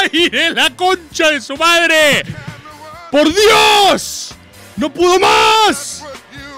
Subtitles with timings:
[0.00, 2.22] Aire la concha de su madre!
[3.10, 4.34] ¡Por Dios!
[4.76, 6.04] ¡No puedo más!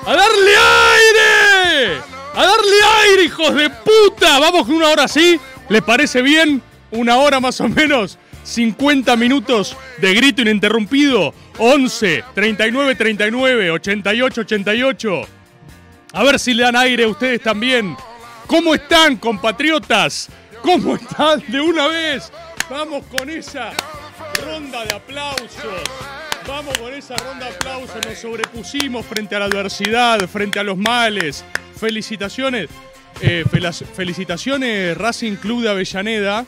[0.07, 2.01] ¡A darle aire!
[2.35, 4.39] ¡A darle aire, hijos de puta!
[4.39, 5.41] Vamos con una hora así.
[5.69, 6.63] ¿Les parece bien?
[6.91, 8.19] Una hora más o menos.
[8.45, 11.35] 50 minutos de grito ininterrumpido.
[11.59, 15.23] 11, 39, 39, 88, 88.
[16.13, 17.97] A ver si le dan aire a ustedes también.
[18.47, 20.29] ¿Cómo están, compatriotas?
[20.63, 22.33] ¿Cómo están de una vez?
[22.71, 23.73] Vamos con esa
[24.45, 25.83] ronda de aplausos.
[26.47, 27.97] Vamos con esa ronda de aplausos.
[28.07, 31.45] Nos sobrepusimos frente a la adversidad, frente a los males.
[31.77, 32.69] Felicitaciones.
[33.23, 33.45] eh,
[33.95, 36.47] felicitaciones Racing Club de Avellaneda.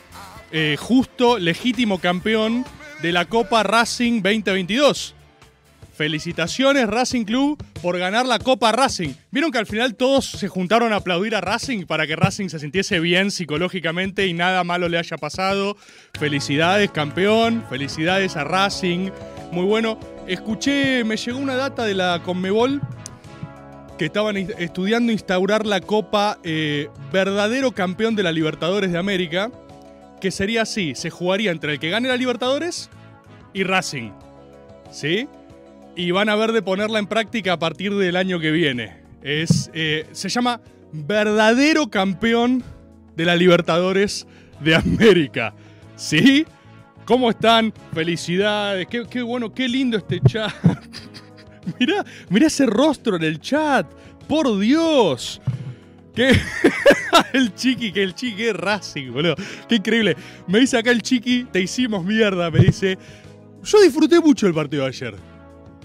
[0.51, 2.65] eh, justo legítimo campeón
[3.01, 5.15] de la Copa Racing 2022.
[5.93, 9.13] Felicitaciones Racing Club por ganar la Copa Racing.
[9.29, 12.57] Vieron que al final todos se juntaron a aplaudir a Racing para que Racing se
[12.57, 15.77] sintiese bien psicológicamente y nada malo le haya pasado.
[16.17, 19.11] Felicidades campeón, felicidades a Racing.
[19.51, 19.99] Muy bueno.
[20.27, 22.81] Escuché, me llegó una data de la Conmebol
[23.97, 29.51] que estaban estudiando instaurar la Copa eh, verdadero campeón de la Libertadores de América,
[30.19, 32.89] que sería así, se jugaría entre el que gane la Libertadores
[33.53, 34.11] y Racing.
[34.91, 35.27] ¿Sí?
[35.95, 39.03] Y van a ver de ponerla en práctica a partir del año que viene.
[39.21, 40.61] Es, eh, se llama
[40.91, 42.63] verdadero campeón
[43.15, 44.27] de la Libertadores
[44.59, 45.53] de América.
[45.95, 46.45] ¿Sí?
[47.05, 47.73] ¿Cómo están?
[47.93, 48.87] Felicidades.
[48.87, 50.53] Qué, bueno, qué lindo este chat.
[51.79, 53.85] mirá, mirá ese rostro en el chat.
[54.27, 55.41] Por Dios.
[56.15, 56.31] ¿Qué?
[57.33, 59.35] el chiqui, que el chiqui es Racing, boludo.
[59.67, 60.15] Qué increíble.
[60.47, 62.49] Me dice acá el chiqui, te hicimos mierda.
[62.49, 62.97] Me dice,
[63.63, 65.32] yo disfruté mucho el partido ayer.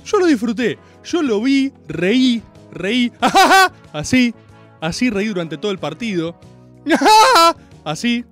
[0.05, 0.79] Yo lo disfruté.
[1.05, 2.43] Yo lo vi, reí,
[2.73, 3.13] reí.
[3.93, 4.35] Así,
[4.81, 6.39] así reí durante todo el partido.
[7.85, 8.25] Así.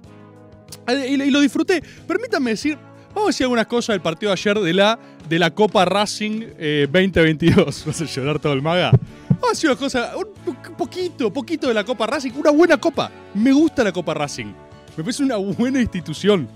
[0.86, 1.82] Eh, Y, lo disfruté.
[2.06, 2.78] Permítanme decir,
[3.08, 6.42] vamos a decir algunas cosas del partido de ayer de la, de la Copa Racing
[6.58, 7.84] eh, 2022.
[7.86, 8.90] ¿Vas a llorar todo el maga?
[9.28, 12.32] Vamos a decir unas cosas, un po- poquito, poquito de la Copa Racing.
[12.36, 13.10] Una buena copa.
[13.34, 14.52] Me gusta la Copa Racing.
[14.96, 16.48] Me parece una buena institución.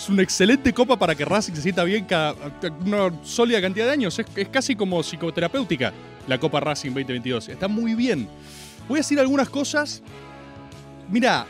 [0.00, 2.34] Es una excelente copa para que Racing se sienta bien cada
[2.86, 4.18] una sólida cantidad de años.
[4.18, 5.92] Es, casi como psicoterapéutica
[6.26, 7.50] la Copa Racing 2022.
[7.50, 8.26] Está muy bien.
[8.88, 10.02] Voy a decir algunas cosas.
[11.10, 11.44] Mira,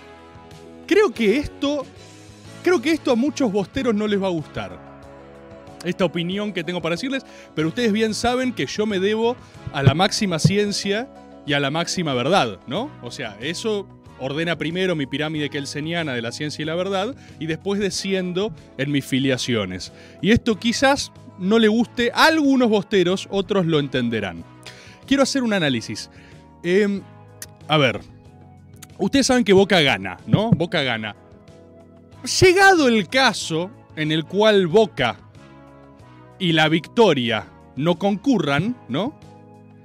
[0.84, 1.86] creo que esto.
[2.64, 4.80] Creo que esto a muchos bosteros no les va a gustar.
[5.84, 7.24] Esta opinión que tengo para decirles,
[7.54, 9.36] pero ustedes bien saben que yo me debo
[9.72, 11.08] a la máxima ciencia
[11.46, 12.90] y a la máxima verdad, ¿no?
[13.00, 13.86] O sea, eso
[14.20, 18.92] ordena primero mi pirámide kelseniana de la ciencia y la verdad y después desciendo en
[18.92, 19.92] mis filiaciones.
[20.22, 24.44] Y esto quizás no le guste a algunos bosteros, otros lo entenderán.
[25.06, 26.10] Quiero hacer un análisis.
[26.62, 27.00] Em,
[27.66, 28.00] a ver,
[28.98, 30.50] ustedes saben que Boca gana, ¿no?
[30.50, 31.16] Boca gana.
[32.40, 35.18] Llegado el caso en el cual Boca
[36.38, 39.19] y la victoria no concurran, ¿no?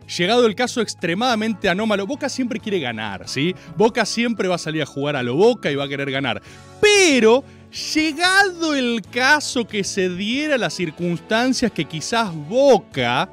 [0.07, 3.55] Llegado el caso extremadamente anómalo, Boca siempre quiere ganar, ¿sí?
[3.75, 6.41] Boca siempre va a salir a jugar a lo Boca y va a querer ganar.
[6.79, 7.43] Pero,
[7.93, 13.29] llegado el caso que se diera las circunstancias que quizás Boca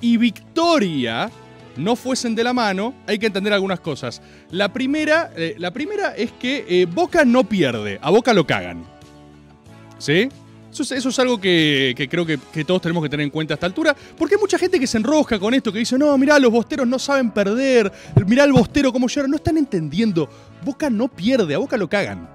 [0.00, 1.30] y Victoria
[1.76, 4.20] no fuesen de la mano, hay que entender algunas cosas.
[4.50, 8.84] La primera, eh, la primera es que eh, Boca no pierde, a Boca lo cagan.
[9.98, 10.28] ¿Sí?
[10.70, 13.66] Eso es, algo que, creo que, que todos tenemos que tener en cuenta a esta
[13.66, 16.52] altura, porque hay mucha gente que se enrosca con esto, que dice, no, mirá, los
[16.52, 17.90] bosteros no saben perder,
[18.26, 20.28] mirá el bostero cómo llora, no están entendiendo.
[20.62, 22.28] Boca no pierde, a Boca lo cagan.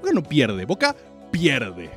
[0.00, 0.94] Boca no pierde, Boca
[1.30, 1.90] pierde.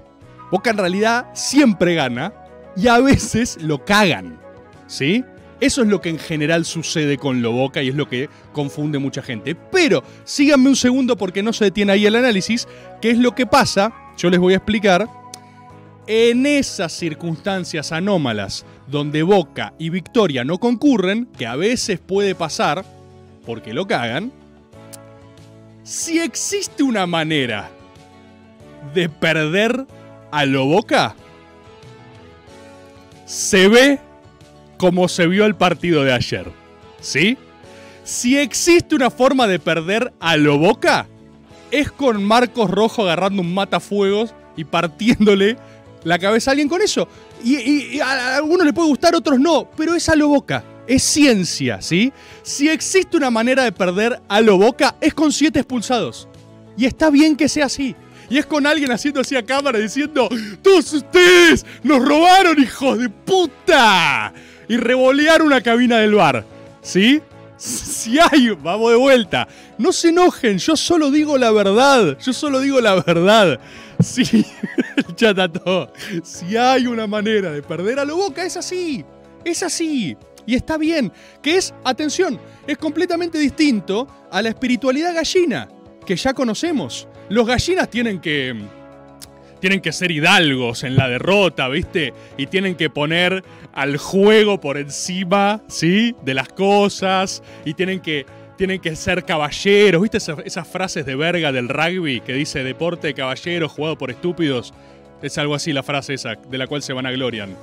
[0.50, 2.34] Boca en realidad siempre gana
[2.76, 4.40] y a veces lo cagan.
[4.88, 5.24] ¿Sí?
[5.60, 9.00] Eso es lo que en general sucede con lo Boca y es lo que confunde
[9.00, 9.56] mucha gente.
[9.56, 12.68] Pero síganme un segundo porque no se detiene ahí el análisis.
[13.02, 13.94] ¿Qué es lo que pasa?
[14.18, 15.08] Yo les voy a explicar.
[16.08, 22.86] En esas circunstancias anómalas donde Boca y Victoria no concurren, que a veces puede pasar,
[23.46, 24.32] porque lo cagan,
[25.84, 27.70] si existe una manera
[28.94, 29.86] de perder
[30.32, 31.16] a lo Boca,
[33.26, 34.00] se ve
[34.78, 36.52] como se vio el partido de ayer.
[37.02, 37.38] ¿Sí?
[38.04, 41.08] Si existe una forma de perder a lo Boca,
[41.72, 45.58] es con Marcos Rojo agarrando un matafuegos y partiéndole
[46.06, 47.10] la cabeza a alguien con eso.
[47.44, 50.64] Y, a algunos le puede gustar, a otros no, pero es a lo Boca.
[50.88, 52.14] Es ciencia, ¿sí?
[52.44, 56.30] Si existe una manera de perder a lo Boca, es con siete expulsados.
[56.78, 57.96] Y está bien que sea así.
[58.30, 60.30] Y es con alguien haciendo así a cámara diciendo,
[60.62, 64.32] todos ustedes nos robaron, hijos de puta.
[64.68, 66.46] Y revolear una cabina del bar.
[66.82, 67.22] ¿Sí?
[67.58, 69.48] Si hay, vamos de vuelta.
[69.78, 72.18] No se enojen, yo solo digo la verdad.
[72.20, 73.60] Yo solo digo la verdad.
[74.00, 74.46] Sí,
[74.98, 75.92] el chat a todo.
[76.24, 79.06] Si hay una manera de perder a lo boca, es así.
[79.44, 80.18] Es así.
[80.46, 81.12] Y está bien.
[81.42, 85.70] Que es, atención, es completamente distinto a la espiritualidad gallina,
[86.06, 87.08] que ya conocemos.
[87.30, 88.56] Los gallinas tienen que.
[89.66, 92.14] Tienen que ser hidalgos en la derrota, ¿viste?
[92.38, 96.16] Y tienen que poner al juego por encima, ¿sí?
[96.24, 97.42] De las cosas.
[97.66, 98.28] Y tienen que,
[98.60, 100.04] tienen que ser caballeros.
[100.04, 104.12] ¿Viste esa- esas frases de verga del rugby que dice deporte de caballeros jugado por
[104.12, 104.72] estúpidos?
[105.24, 107.56] Es algo así la frase esa, de la cual se van a glorian.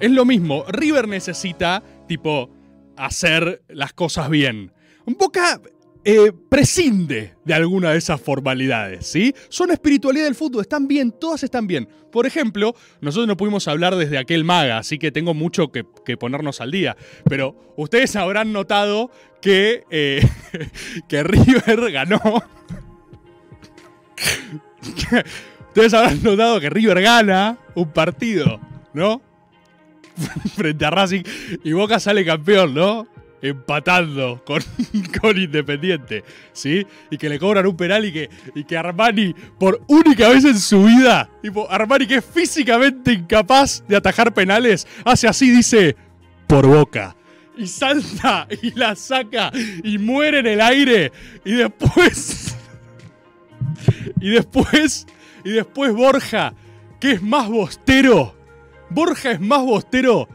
[0.00, 2.48] Es lo mismo, River necesita, tipo,
[2.96, 4.70] hacer las cosas bien.
[5.04, 5.60] Un Boca
[6.04, 9.34] eh, prescinde de alguna de esas formalidades, ¿sí?
[9.48, 11.88] Son espiritualidad del fútbol, están bien, todas están bien.
[12.10, 15.84] Por ejemplo, nosotros no pudimos hablar desde aquel maga, así que tengo mucho que,
[16.16, 16.96] ponernos al día.
[17.28, 19.10] Pero ustedes habrán notado
[19.42, 20.26] que, eh,
[21.08, 22.42] que River ganó.
[25.68, 28.58] ustedes habrán notado que River gana un partido,
[28.94, 29.20] ¿no?
[30.56, 31.22] frente a Racing
[31.62, 33.06] y Boca sale campeón, ¿no?
[33.42, 34.62] Empatando con,
[35.20, 36.86] con Independiente, ¿sí?
[37.10, 40.58] Y que le cobran un penal y que, y que Armani, por única vez en
[40.58, 45.96] su vida, tipo, Armani que es físicamente incapaz de atajar penales, hace así, dice,
[46.46, 47.16] por Boca.
[47.56, 49.50] Y salta y la saca
[49.84, 51.12] y muere en el aire.
[51.44, 52.56] Y después.
[54.20, 55.06] Y después.
[55.44, 56.52] Y después Borja,
[56.98, 58.34] que es más bostero.
[58.90, 60.28] Borja es más bostero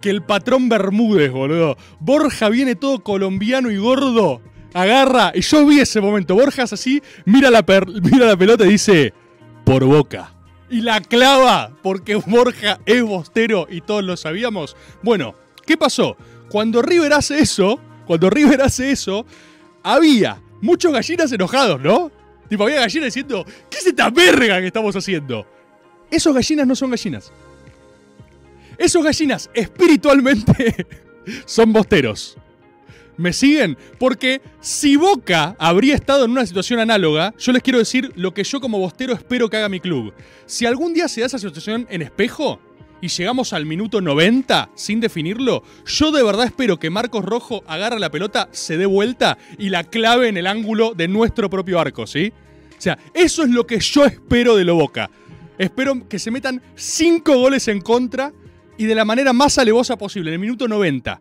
[0.00, 1.76] que el patrón Bermúdez, boludo.
[2.00, 4.40] Borja viene todo colombiano y gordo.
[4.74, 5.32] Agarra.
[5.34, 6.34] Y yo vi ese momento.
[6.34, 7.64] Borja es así, mira la,
[8.02, 9.12] mira la pelota y dice:
[9.64, 10.34] Por boca.
[10.70, 14.76] Y la clava porque Borja es bostero y todos lo sabíamos.
[15.02, 15.34] Bueno,
[15.66, 16.16] ¿qué pasó?
[16.48, 19.26] Cuando River hace eso, cuando River hace eso,
[19.82, 22.12] había muchos gallinas enojados, ¿no?
[22.48, 25.46] Tipo, había gallinas diciendo: ¿Qué es esta verga que estamos haciendo?
[26.10, 27.32] Esos gallinas no son gallinas.
[28.80, 30.86] Esos gallinas espiritualmente
[31.44, 32.38] son bosteros.
[33.18, 33.76] ¿Me siguen?
[33.98, 38.42] Porque si Boca habría estado en una situación análoga, yo les quiero decir lo que
[38.42, 40.14] yo como bostero espero que haga mi club.
[40.46, 42.58] Si algún día se da esa situación en espejo
[43.02, 48.00] y llegamos al minuto 90 sin definirlo, yo de verdad espero que Marcos Rojo agarre
[48.00, 52.06] la pelota, se dé vuelta y la clave en el ángulo de nuestro propio arco,
[52.06, 52.32] ¿sí?
[52.78, 55.10] O sea, eso es lo que yo espero de lo Boca.
[55.58, 58.32] Espero que se metan 5 goles en contra
[58.80, 61.20] y de la manera más alevosa posible, en el minuto 90.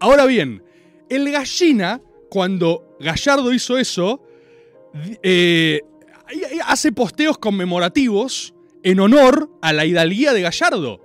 [0.00, 0.60] Ahora bien,
[1.08, 4.20] el Gallina, cuando Gallardo hizo eso,
[5.22, 5.82] eh,
[6.66, 11.00] hace posteos conmemorativos en honor a la hidalguía de Gallardo.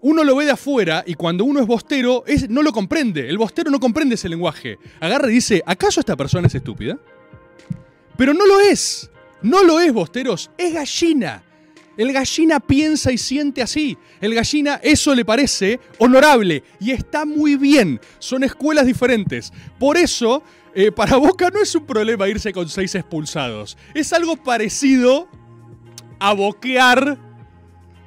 [0.00, 3.28] Uno lo ve de afuera y cuando uno es bostero, es, no lo comprende.
[3.28, 4.78] El bostero no comprende ese lenguaje.
[5.00, 7.00] Agarra y dice, ¿acaso esta persona es estúpida?
[8.16, 9.10] Pero no lo es.
[9.42, 10.52] No lo es, bosteros.
[10.56, 11.42] Es gallina.
[11.96, 13.96] El gallina piensa y siente así.
[14.20, 18.00] El gallina eso le parece honorable y está muy bien.
[18.18, 19.52] Son escuelas diferentes.
[19.78, 20.42] Por eso,
[20.74, 23.78] eh, para Boca no es un problema irse con seis expulsados.
[23.94, 25.28] Es algo parecido
[26.18, 27.18] a boquear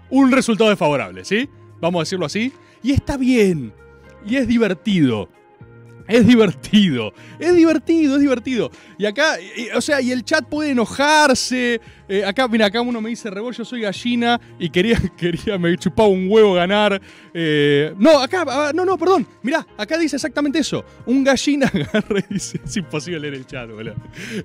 [0.10, 1.50] un resultado desfavorable, ¿sí?
[1.80, 2.54] Vamos a decirlo así.
[2.84, 3.74] Y está bien.
[4.26, 5.30] Y es divertido.
[6.10, 8.72] Es divertido, es divertido, es divertido.
[8.98, 9.38] Y acá,
[9.76, 11.80] o sea, y el chat puede enojarse.
[12.08, 15.78] Eh, acá, mira, acá uno me dice, Rebol, yo soy gallina y quería, quería, me
[15.78, 17.00] chupaba un huevo ganar.
[17.32, 19.28] Eh, no, acá, no, no, perdón.
[19.44, 20.84] Mirá, acá dice exactamente eso.
[21.06, 23.94] Un gallina agarra y dice, es imposible leer el chat, boludo.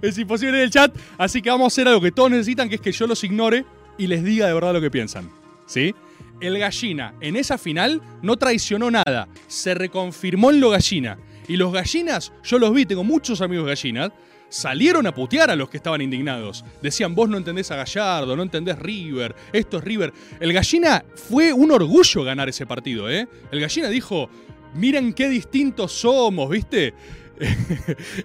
[0.03, 2.75] Es imposible leer el chat, así que vamos a hacer algo que todos necesitan, que
[2.75, 3.65] es que yo los ignore
[3.97, 5.31] y les diga de verdad lo que piensan.
[5.65, 5.95] ¿Sí?
[6.43, 11.17] El gallina en esa final no traicionó nada, se reconfirmó en lo gallina.
[11.49, 14.13] Y los gallinas, yo los vi, tengo muchos amigos gallinas,
[14.49, 16.65] salieron a putear a los que estaban indignados.
[16.81, 20.13] Decían, vos no entendés a Gallardo, no entendés River, esto es River.
[20.41, 23.27] El Gallina fue un orgullo ganar ese partido, ¿eh?
[23.51, 24.31] El Gallina dijo,
[24.75, 26.95] miren qué distintos somos, ¿viste?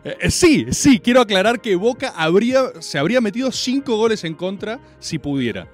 [0.03, 4.79] Eh, sí, sí, quiero aclarar que Boca habría, se habría metido cinco goles en contra
[4.99, 5.67] si pudiera.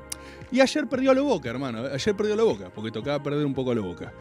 [0.56, 1.80] Y ayer perdió a la Boca, hermano.
[1.80, 4.14] Ayer perdió a la Boca, porque tocaba perder un poco a la Boca.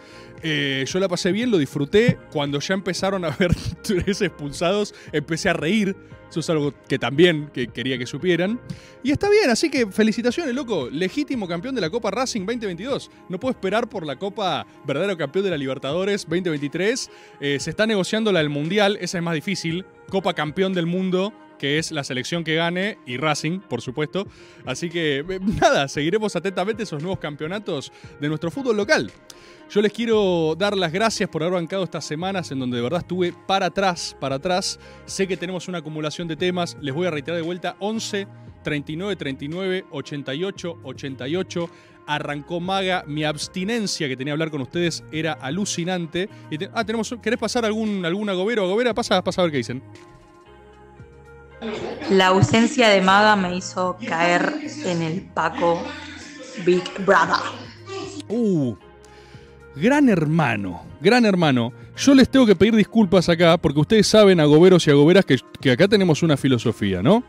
[0.43, 2.19] Eh, yo la pasé bien, lo disfruté.
[2.33, 5.95] Cuando ya empezaron a ver tres expulsados, empecé a reír.
[6.29, 8.61] Eso es algo que también que quería que supieran.
[9.05, 10.89] Y está bien, así que felicitaciones, loco.
[10.91, 13.13] Legítimo campeón de la Copa Racing 2022.
[13.29, 17.11] No puedo esperar por la Copa verdadero campeón de la Libertadores 2023.
[17.39, 19.85] Eh, se está negociando la del Mundial, esa es más difícil.
[20.11, 24.27] Copa campeón del mundo que es la selección que gane y Racing, por supuesto.
[24.65, 29.11] Así que eh, nada, seguiremos atentamente esos nuevos campeonatos de nuestro fútbol local.
[29.71, 33.01] Yo les quiero dar las gracias por haber bancado estas semanas en donde de verdad
[33.01, 34.79] estuve para atrás, para atrás.
[35.07, 36.77] Sé que tenemos una acumulación de temas.
[36.81, 38.29] Les voy a reiterar de vuelta 11
[38.63, 41.71] 39 39 88 88
[42.07, 43.05] arrancó Maga.
[43.07, 46.29] Mi abstinencia que tenía que hablar con ustedes era alucinante.
[46.51, 48.95] Y ah, tenemos, ¿querés pasar algún, algún agobero agobera?
[48.95, 49.83] Pasa, pasa a ver qué dicen.
[52.11, 54.55] La ausencia de Maga me hizo caer
[54.85, 55.83] en el Paco
[56.65, 57.37] Big Brother.
[58.29, 58.75] Uh,
[59.77, 61.73] gran hermano, gran hermano.
[61.97, 65.71] Yo les tengo que pedir disculpas acá porque ustedes saben, agoberos y agoberas, que, que
[65.71, 67.25] acá tenemos una filosofía, ¿no?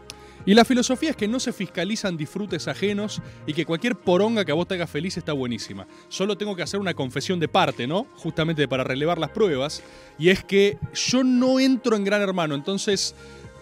[0.48, 4.52] Y la filosofía es que no se fiscalizan disfrutes ajenos y que cualquier poronga que
[4.52, 5.88] a vos te haga feliz está buenísima.
[6.08, 8.06] Solo tengo que hacer una confesión de parte, ¿no?
[8.16, 9.82] Justamente para relevar las pruebas.
[10.20, 12.54] Y es que yo no entro en Gran Hermano.
[12.54, 13.16] Entonces,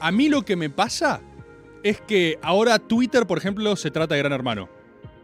[0.04, 1.22] a mí lo que me pasa
[1.82, 4.68] es que ahora Twitter, por ejemplo, se trata de Gran Hermano.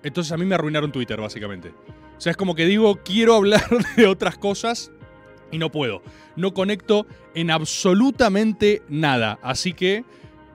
[0.03, 1.73] Entonces a mí me arruinaron Twitter, básicamente.
[2.17, 3.67] O sea, es como que digo, quiero hablar
[3.97, 4.89] de otras cosas
[5.51, 6.01] y no puedo.
[6.37, 7.05] No conecto
[7.35, 9.37] en absolutamente nada.
[9.41, 10.05] Así que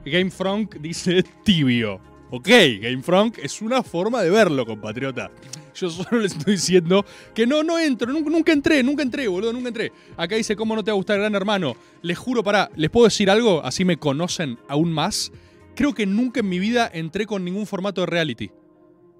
[0.06, 2.00] GameFront dice tibio.
[2.30, 2.48] Ok,
[2.80, 5.30] GameFront es una forma de verlo, compatriota.
[5.74, 7.04] Yo solo les estoy diciendo
[7.34, 9.92] que no, no entro, nunca, nunca entré, nunca entré, boludo, nunca entré.
[10.16, 11.76] Acá dice, ¿cómo no te va a gustar Gran Hermano?
[12.02, 13.64] Les juro, pará, ¿les puedo decir algo?
[13.64, 15.32] Así me conocen aún más.
[15.74, 18.50] Creo que nunca en mi vida entré con ningún formato de reality.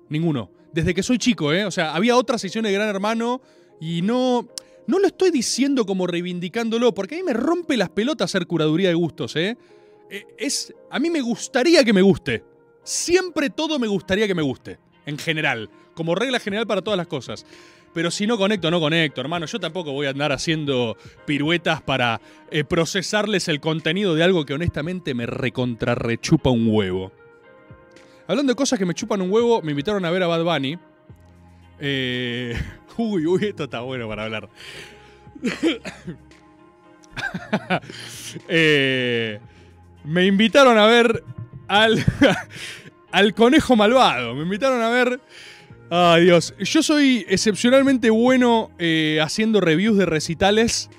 [0.08, 0.50] Ninguno.
[0.73, 1.64] Desde que soy chico, ¿eh?
[1.64, 3.40] O sea, había otras sesiones de Gran Hermano
[3.80, 4.49] y no.
[4.87, 8.88] No lo estoy diciendo como reivindicándolo, porque a mí me rompe las pelotas hacer curaduría
[8.88, 9.56] de gustos, ¿eh?
[10.11, 10.75] Eh, Es.
[10.90, 12.44] A mí me gustaría que me guste.
[12.82, 14.78] Siempre todo me gustaría que me guste.
[15.06, 15.70] En general.
[15.94, 17.46] Como regla general para todas las cosas.
[17.94, 19.46] Pero si no conecto, no conecto, hermano.
[19.46, 20.96] Yo tampoco voy a andar haciendo
[21.26, 22.20] piruetas para
[22.50, 27.12] eh, procesarles el contenido de algo que honestamente me recontrarrechupa un huevo.
[28.26, 30.76] Hablando de cosas que me chupan un huevo, me invitaron a ver a Bad Bunny.
[31.78, 32.58] Eh,
[32.96, 34.48] uy, uy, esto está bueno para hablar.
[38.48, 39.38] Eh,
[40.02, 41.22] me invitaron a ver
[41.68, 42.04] al,
[43.12, 44.34] al conejo malvado.
[44.34, 45.20] Me invitaron a ver.
[45.96, 46.52] Ay, Dios.
[46.58, 50.90] Yo soy excepcionalmente bueno eh, haciendo reviews de recitales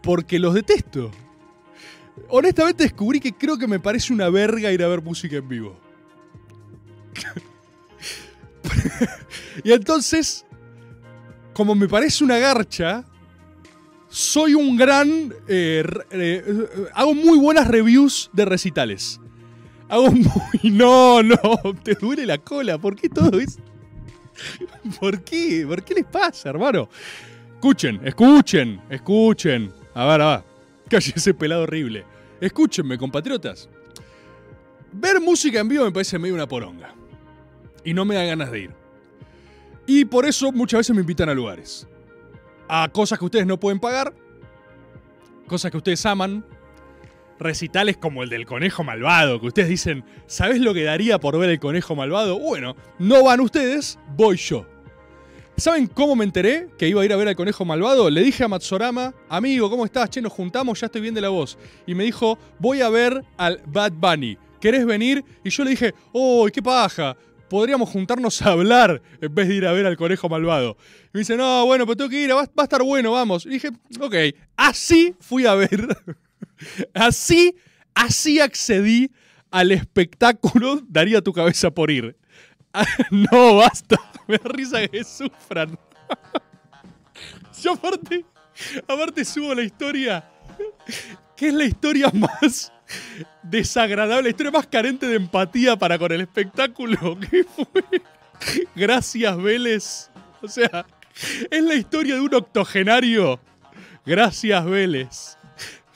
[0.00, 1.10] porque los detesto.
[2.28, 5.76] Honestamente descubrí que creo que me parece una verga ir a ver música en vivo.
[9.64, 10.46] y entonces,
[11.52, 13.04] como me parece una garcha,
[14.06, 15.34] soy un gran...
[15.48, 19.20] eh, eh, hago muy buenas reviews de recitales.
[19.88, 20.30] Hago muy...
[20.70, 21.38] No, no,
[21.82, 22.78] te duele la cola.
[22.78, 23.58] ¿Por qué todo es...?
[25.00, 25.64] ¿Por qué?
[25.66, 26.88] ¿Por qué les pasa, hermano?
[27.54, 29.72] Escuchen, escuchen, escuchen.
[29.94, 30.44] A ver, a ver.
[30.88, 32.04] Calle ese pelado horrible.
[32.40, 33.68] Escúchenme, compatriotas.
[34.92, 36.94] Ver música en vivo me parece medio una poronga.
[37.84, 38.70] Y no me da ganas de ir.
[39.86, 41.86] Y por eso muchas veces me invitan a lugares.
[42.68, 44.14] A cosas que ustedes no pueden pagar.
[45.46, 46.44] Cosas que ustedes aman.
[47.38, 51.50] Recitales como el del conejo malvado, que ustedes dicen, ¿sabes lo que daría por ver
[51.50, 52.38] el conejo malvado?
[52.38, 54.66] Bueno, no van ustedes, voy yo.
[55.58, 58.10] ¿Saben cómo me enteré que iba a ir a ver al conejo malvado?
[58.10, 60.10] Le dije a Matsorama, amigo, ¿cómo estás?
[60.10, 61.56] Che, nos juntamos, ya estoy bien de la voz.
[61.86, 64.36] Y me dijo, voy a ver al Bad Bunny.
[64.60, 65.24] ¿Querés venir?
[65.42, 67.16] Y yo le dije, ¡oh, qué paja!
[67.48, 70.76] Podríamos juntarnos a hablar en vez de ir a ver al conejo malvado.
[71.04, 73.46] Y me dice, no, bueno, pero tengo que ir, va, va a estar bueno, vamos.
[73.46, 74.14] Y dije, ok,
[74.56, 75.86] así fui a ver.
[76.94, 77.56] así,
[77.94, 79.10] así accedí
[79.50, 82.16] al espectáculo Daría tu cabeza por ir.
[83.10, 83.96] no, basta.
[84.26, 85.78] Me da risa que sufran.
[87.62, 88.24] Yo aparte,
[88.86, 90.28] aparte subo la historia,
[91.36, 92.72] que es la historia más
[93.42, 98.02] desagradable, la historia más carente de empatía para con el espectáculo, que fue
[98.74, 100.10] Gracias Vélez.
[100.42, 100.86] O sea,
[101.50, 103.40] es la historia de un octogenario.
[104.04, 105.38] Gracias Vélez.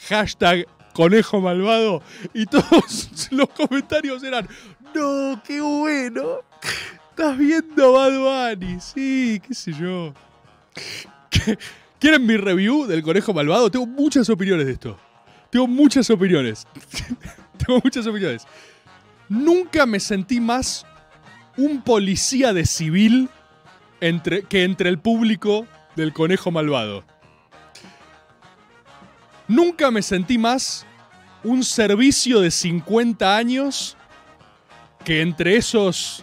[0.08, 2.02] Hashtag conejo malvado
[2.34, 4.48] y todos los comentarios eran,
[4.94, 6.40] no, qué bueno.
[7.10, 10.12] Estás viendo Bad Bunny, sí, qué sé yo.
[11.30, 11.58] ¿Qué-
[11.98, 13.70] ¿Quieren mi review del conejo malvado?
[13.70, 14.98] Tengo muchas opiniones de esto.
[15.50, 16.66] Tengo muchas opiniones.
[17.58, 18.46] Tengo muchas opiniones.
[19.28, 20.86] Nunca me sentí más
[21.58, 23.28] un policía de civil
[24.00, 27.04] entre, que entre el público del conejo malvado.
[29.50, 30.86] Nunca me sentí más
[31.42, 33.96] un servicio de 50 años
[35.04, 36.22] que entre esos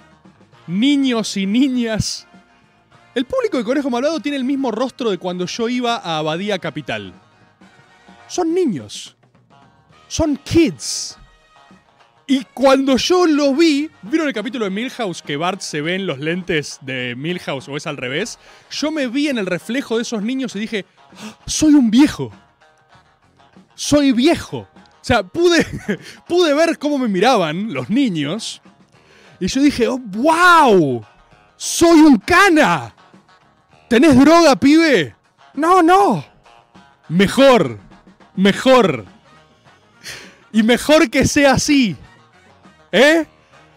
[0.65, 2.25] niños y niñas.
[3.13, 6.57] El público de Conejo Malvado tiene el mismo rostro de cuando yo iba a Abadía
[6.57, 7.13] Capital.
[8.29, 9.17] Son niños.
[10.07, 11.17] Son kids.
[12.27, 16.07] Y cuando yo los vi, ¿vieron el capítulo de Milhouse que Bart se ve en
[16.07, 18.39] los lentes de Milhouse o es al revés?
[18.71, 20.85] Yo me vi en el reflejo de esos niños y dije,
[21.21, 22.31] "Ah, soy un viejo.
[23.77, 24.57] Soy viejo.
[24.57, 25.65] O sea, pude,
[26.27, 28.61] pude ver cómo me miraban los niños.
[29.39, 31.05] Y yo dije, oh, wow,
[31.55, 32.93] soy un cana.
[33.87, 35.15] ¿Tenés droga, pibe?
[35.53, 36.25] No, no.
[37.07, 37.79] Mejor,
[38.35, 39.05] mejor.
[40.51, 41.95] Y mejor que sea así.
[42.91, 43.25] ¿Eh?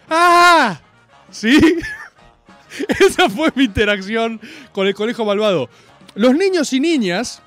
[0.09, 0.81] ¡Ah!
[1.29, 1.59] ¿Sí?
[2.99, 4.41] Esa fue mi interacción
[4.71, 5.69] con el conejo malvado.
[6.15, 7.41] Los niños y niñas,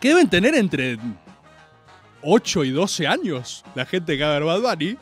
[0.00, 0.98] que deben tener entre
[2.22, 4.96] 8 y 12 años, la gente que va a ver Bad Bunny,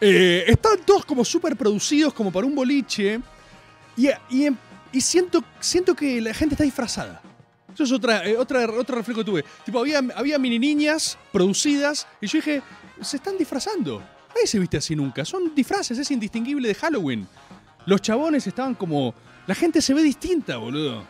[0.00, 3.20] están todos como súper producidos, como para un boliche.
[3.96, 4.48] Y, y-
[4.92, 7.22] y siento, siento que la gente está disfrazada.
[7.72, 9.44] Eso es otra, eh, otra, otro reflejo que tuve.
[9.64, 12.62] Tipo, había, había mini niñas producidas y yo dije,
[13.00, 14.02] se están disfrazando.
[14.34, 15.24] Nadie se viste así nunca.
[15.24, 17.26] Son disfraces, es indistinguible de Halloween.
[17.86, 19.14] Los chabones estaban como...
[19.46, 21.04] La gente se ve distinta, boludo.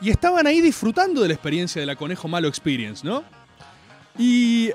[0.00, 3.22] Y estaban ahí disfrutando de la experiencia de la Conejo Malo Experience, ¿no?
[4.18, 4.70] Y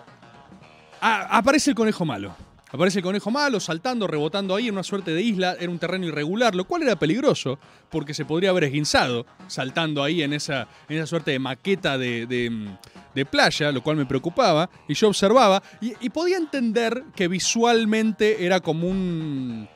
[1.02, 2.36] aparece el conejo malo.
[2.70, 5.56] Aparece el conejo malo saltando, rebotando ahí en una suerte de isla.
[5.60, 7.58] Era un terreno irregular, lo cual era peligroso
[7.90, 12.26] porque se podría haber esguinzado saltando ahí en esa, en esa suerte de maqueta de,
[12.26, 12.76] de-
[13.16, 14.70] de playa, lo cual me preocupaba.
[14.88, 19.68] Y yo observaba y, y podía entender que visualmente era como un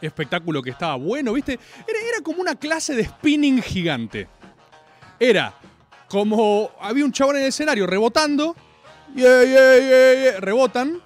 [0.00, 1.52] espectáculo que estaba bueno, ¿viste?
[1.52, 4.26] Era, era como una clase de spinning gigante.
[5.18, 5.54] Era
[6.08, 8.56] como había un chabón en el escenario rebotando,
[9.14, 11.00] yeah, yeah, yeah, yeah, rebotan,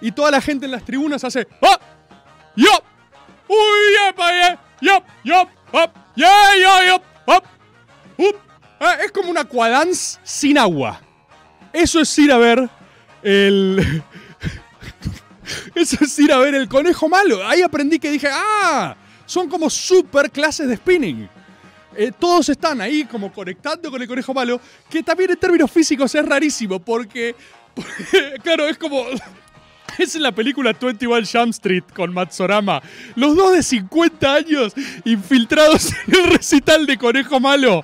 [0.00, 1.78] y toda la gente en las tribunas hace ¡Ah!
[2.56, 2.84] ¡Yop!
[3.48, 3.56] ¡Uy,
[4.06, 4.60] yepa, yeah!
[4.80, 5.04] ¡Yop!
[5.24, 5.48] ¡Yop!
[5.72, 5.90] ¡Up!
[6.16, 7.02] ¡Yeah, yeah, yop!
[7.26, 7.44] ¡Up!
[8.18, 8.36] ¡Up!
[8.80, 11.00] Ah, es como una aquadance sin agua.
[11.72, 12.68] Eso es ir a ver
[13.22, 14.02] el...
[15.74, 17.46] Eso es ir a ver el conejo malo.
[17.46, 18.96] Ahí aprendí que dije, ¡ah!
[19.24, 21.28] Son como super clases de spinning.
[21.96, 26.14] Eh, todos están ahí como conectando con el conejo malo, que también en términos físicos
[26.14, 27.34] es rarísimo, porque,
[28.42, 29.04] claro, es como...
[29.98, 32.82] Es en la película 21 Jump Street con Matsorama.
[33.14, 37.82] Los dos de 50 años infiltrados en el recital de Conejo Malo.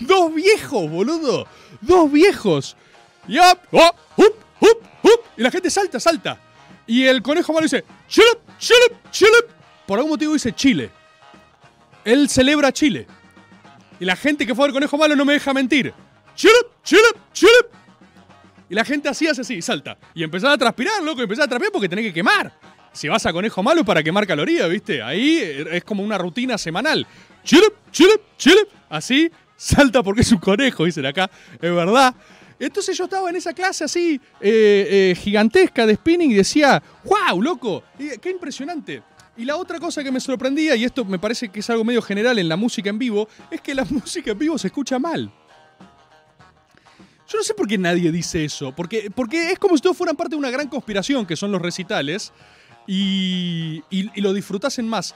[0.00, 1.46] Dos viejos, boludo.
[1.82, 2.76] Dos viejos.
[3.26, 5.20] Yup, oh, hup, hup, hup.
[5.36, 6.40] Y la gente salta, salta.
[6.86, 9.36] Y el Conejo Malo dice, Chile, Chile, Chile.
[9.86, 10.90] Por algún motivo dice Chile.
[12.04, 13.06] Él celebra Chile.
[14.00, 15.92] Y la gente que fue al Conejo Malo no me deja mentir.
[16.34, 17.52] Chile, Chile, Chile.
[18.70, 19.98] Y la gente así hace así, salta.
[20.14, 22.52] Y empezaba a transpirar, loco, y a transpirar porque tenés que quemar.
[22.92, 25.02] Si vas a conejo malo para quemar calorías, ¿viste?
[25.02, 25.38] Ahí
[25.70, 27.06] es como una rutina semanal.
[27.44, 28.60] Chile, chile, chile.
[28.88, 31.30] Así, salta porque es un conejo, dicen acá.
[31.54, 32.14] Es verdad.
[32.58, 37.40] Entonces yo estaba en esa clase así, eh, eh, gigantesca de spinning y decía, wow,
[37.40, 39.02] loco, qué impresionante.
[39.38, 42.02] Y la otra cosa que me sorprendía, y esto me parece que es algo medio
[42.02, 45.32] general en la música en vivo, es que la música en vivo se escucha mal.
[47.28, 50.16] Yo no sé por qué nadie dice eso, porque, porque es como si todos fueran
[50.16, 52.32] parte de una gran conspiración, que son los recitales,
[52.86, 55.14] y, y- y lo disfrutasen más.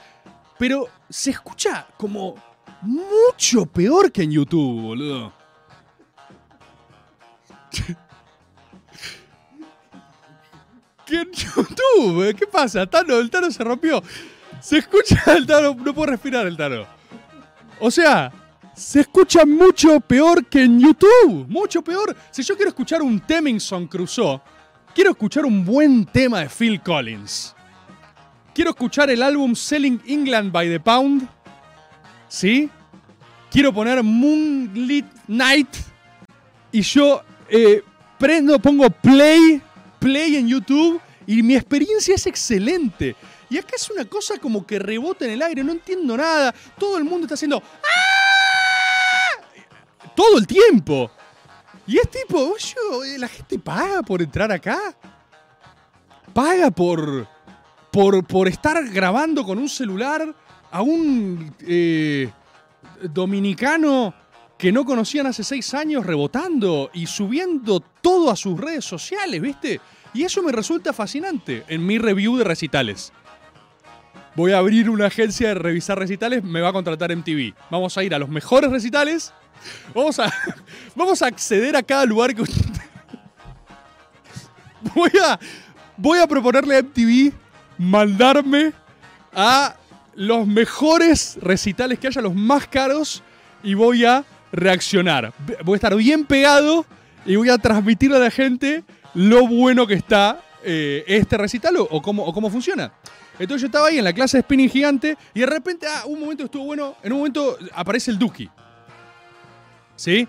[0.59, 2.35] Pero se escucha como
[2.83, 5.33] mucho peor que en YouTube, boludo.
[11.05, 12.35] ¿Qué en YouTube?
[12.35, 12.85] ¿Qué pasa?
[12.85, 14.01] Tano, el Tano se rompió.
[14.61, 16.85] Se escucha el Tano, no puedo respirar el Tano.
[17.79, 18.31] O sea,
[18.73, 21.45] se escucha mucho peor que en YouTube.
[21.47, 22.15] Mucho peor.
[22.31, 24.41] Si yo quiero escuchar un Temminson Crusoe,
[24.95, 27.55] quiero escuchar un buen tema de Phil Collins.
[28.53, 31.27] Quiero escuchar el álbum Selling England by the Pound.
[32.27, 32.69] ¿Sí?
[33.51, 35.75] Quiero poner Moonlit Night.
[36.71, 37.83] Y yo eh,
[38.17, 39.61] prendo, pongo play,
[40.03, 41.01] play en YouTube.
[41.25, 43.15] Y mi experiencia es excelente.
[43.49, 46.53] Y acá es una cosa como que rebota en el aire, no entiendo nada.
[46.77, 47.63] Todo el mundo está haciendo.
[47.63, 49.41] ¡Ah!
[50.13, 51.09] Todo el tiempo.
[51.87, 52.55] Y es tipo,
[52.97, 54.93] oye, la gente paga por entrar acá.
[56.33, 57.27] Paga por,
[57.91, 60.35] por, por estar grabando con un celular
[60.71, 62.29] a un eh,
[63.01, 64.13] dominicano
[64.57, 69.81] que no conocían hace seis años rebotando y subiendo todo a sus redes sociales, ¿viste?
[70.13, 73.11] Y eso me resulta fascinante en mi review de recitales.
[74.35, 77.53] Voy a abrir una agencia de revisar recitales, me va a contratar MTV.
[77.69, 79.33] Vamos a ir a los mejores recitales.
[79.93, 80.33] Vamos a,
[80.95, 82.43] vamos a acceder a cada lugar que.
[84.93, 85.39] Voy a,
[85.95, 87.31] voy a proponerle a MTV
[87.77, 88.73] mandarme
[89.33, 89.77] a
[90.13, 93.23] los mejores recitales que haya, los más caros,
[93.63, 95.33] y voy a reaccionar.
[95.63, 96.85] Voy a estar bien pegado
[97.25, 101.83] y voy a transmitirle a la gente lo bueno que está eh, este recital o,
[101.83, 102.91] o cómo, o cómo funciona.
[103.39, 106.19] Entonces yo estaba ahí en la clase de spinning gigante y de repente, ah, un
[106.19, 108.49] momento estuvo bueno, en un momento aparece el Duki.
[109.95, 110.27] ¿Sí?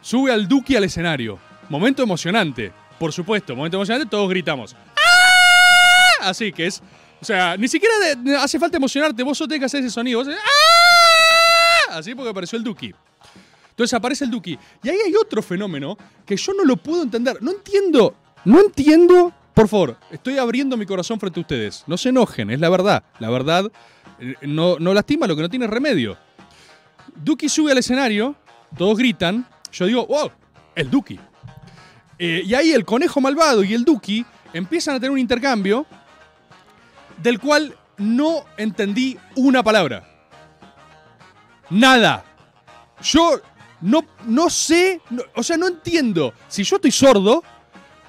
[0.00, 1.38] Sube al Duki al escenario.
[1.68, 2.72] Momento emocionante.
[2.98, 4.74] Por supuesto, momento emocionante, todos gritamos.
[4.96, 6.28] ¡Ah!
[6.28, 6.82] Así que es.
[7.20, 7.94] O sea, ni siquiera
[8.40, 10.24] hace falta emocionarte, vos solo tenés que hacer ese sonido.
[10.24, 11.96] Vos ¡Ah!
[11.98, 12.92] Así porque apareció el Duki.
[13.72, 14.58] Entonces aparece el Duki.
[14.82, 17.42] Y ahí hay otro fenómeno que yo no lo puedo entender.
[17.42, 18.14] No entiendo.
[18.44, 19.32] No entiendo.
[19.54, 21.84] Por favor, estoy abriendo mi corazón frente a ustedes.
[21.86, 23.02] No se enojen, es la verdad.
[23.18, 23.70] La verdad
[24.18, 26.16] eh, no, no lastima lo que no tiene remedio.
[27.14, 28.34] Duki sube al escenario,
[28.76, 29.46] todos gritan.
[29.72, 30.30] Yo digo, wow,
[30.74, 31.18] el Duki.
[32.18, 35.86] Eh, y ahí el conejo malvado y el Duki empiezan a tener un intercambio
[37.22, 40.08] del cual no entendí una palabra.
[41.70, 42.24] Nada.
[43.02, 43.40] Yo
[43.82, 47.42] no, no sé, no- o sea, no entiendo si yo estoy sordo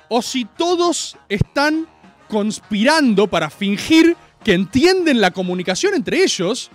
[0.08, 1.88] o si todos están
[2.30, 6.70] conspirando para fingir que entienden la comunicación entre ellos.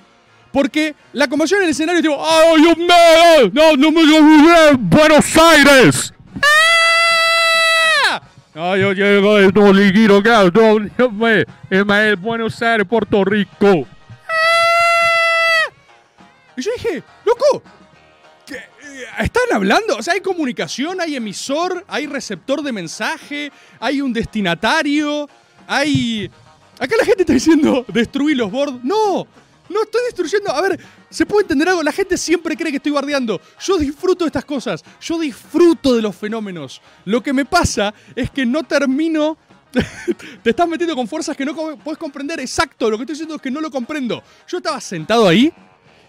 [0.50, 3.50] Porque la conversación en el escenario es tipo, ¡Oh, Dios mío!
[3.52, 4.76] ¡No, no me olvidé!
[4.78, 6.14] ¡Buenos Aires!
[6.42, 8.22] ¡Ah!
[8.54, 10.50] No, yo llego de Doliquiro, claro,
[10.96, 13.87] mío, Ismael, Buenos Aires, Puerto Rico.
[14.26, 15.70] ¡Ah!
[16.56, 17.62] Y yo dije, loco,
[18.48, 19.96] ¿qué, eh, ¿están hablando?
[19.96, 25.28] O sea, hay comunicación, hay emisor, hay receptor de mensaje, hay un destinatario,
[25.66, 26.30] hay...
[26.80, 28.84] Acá la gente está diciendo, destruí los boards.
[28.84, 29.26] No,
[29.68, 30.52] no estoy destruyendo.
[30.52, 30.80] A ver,
[31.11, 31.82] ¿se puede entender algo?
[31.82, 33.40] La gente siempre cree que estoy bardeando.
[33.61, 34.84] Yo disfruto de estas cosas.
[35.00, 36.80] Yo disfruto de los fenómenos.
[37.04, 39.37] Lo que me pasa es que no termino.
[40.42, 42.38] Te estás metiendo con fuerzas que no puedes comprender.
[42.40, 44.22] Exacto, lo que estoy diciendo es que no lo comprendo.
[44.46, 45.52] Yo estaba sentado ahí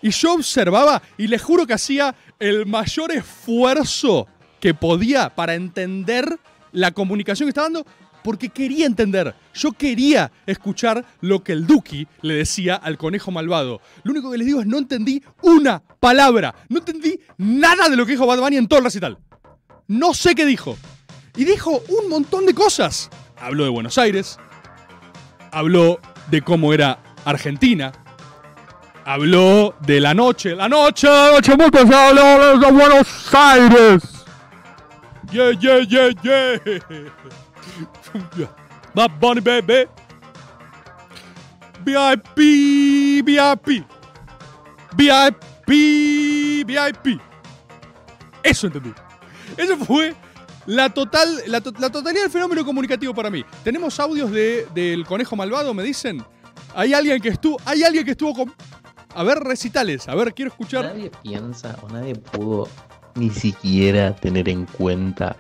[0.02, 4.28] y yo observaba y les juro que hacía el mayor esfuerzo
[4.60, 6.40] que podía para entender
[6.72, 7.86] la comunicación que estaba dando
[8.24, 9.34] porque quería entender.
[9.54, 13.82] Yo quería escuchar lo que el Duki le decía al conejo malvado.
[14.04, 16.54] Lo único que les digo es no entendí una palabra.
[16.68, 19.18] No entendí nada de lo que dijo Bad Bunny en todo el recital.
[19.88, 20.78] No sé qué dijo.
[21.36, 23.10] Y dijo un montón de cosas.
[23.38, 24.38] Habló de Buenos Aires.
[25.52, 27.92] Habló de cómo era Argentina.
[29.10, 30.56] Habló de la noche.
[30.56, 34.04] La noche, la noche muy pesada, de Buenos Aires.
[35.32, 36.60] Yeah, yeah, yeah, yeah.
[38.94, 39.88] Bad Bunny, baby.
[41.84, 43.84] VIP, VIP.
[44.96, 47.20] VIP, VIP.
[48.44, 48.94] Eso entendí.
[49.58, 50.14] Eso fue
[50.68, 53.44] la, total, la, to- la totalidad del fenómeno comunicativo para mí.
[53.64, 56.24] Tenemos audios de, del conejo malvado, me dicen.
[56.76, 57.58] Hay alguien que estuvo.
[57.66, 58.54] Hay alguien que estuvo con.
[59.16, 60.08] A ver, recitales.
[60.08, 60.86] A ver, quiero escuchar.
[60.86, 62.68] Nadie piensa o nadie pudo
[63.16, 65.36] ni siquiera tener en cuenta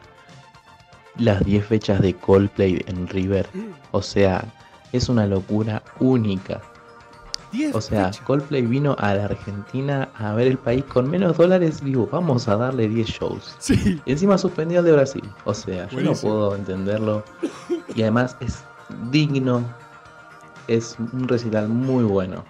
[1.18, 3.48] las 10 fechas de Coldplay en River.
[3.92, 4.44] O sea,
[4.92, 6.62] es una locura única.
[7.52, 8.26] 10 O sea, fechas.
[8.26, 11.84] Coldplay vino a la Argentina a ver el país con menos dólares.
[11.84, 13.56] Digo, vamos a darle 10 shows.
[13.60, 14.02] Sí.
[14.06, 15.24] Y encima suspendió el de Brasil.
[15.46, 17.24] O sea, yo no puedo entenderlo.
[17.96, 18.64] Y además es
[19.12, 19.64] digno.
[20.68, 22.44] Es un recital muy bueno.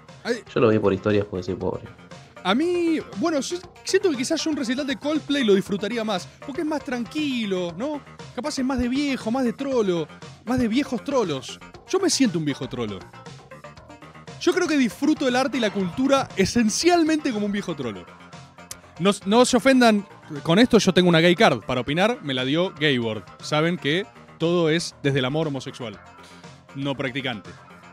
[0.54, 1.84] Yo lo vi por historias porque soy pobre.
[2.44, 6.28] A mí, bueno, yo siento que quizás yo un recital de Coldplay lo disfrutaría más,
[6.46, 8.02] porque es más tranquilo, ¿no?
[8.34, 10.08] Capaz es más de viejo, más de trolo,
[10.46, 11.60] más de viejos trolos.
[11.90, 13.00] Yo me siento un viejo trolo.
[14.40, 18.06] Yo creo que disfruto el arte y la cultura esencialmente como un viejo trolo.
[19.00, 20.06] No, no se ofendan
[20.44, 21.62] con esto, yo tengo una gay card.
[21.62, 23.24] Para opinar, me la dio Gaybord.
[23.42, 24.06] Saben que
[24.38, 26.00] todo es desde el amor homosexual,
[26.76, 27.50] no practicante.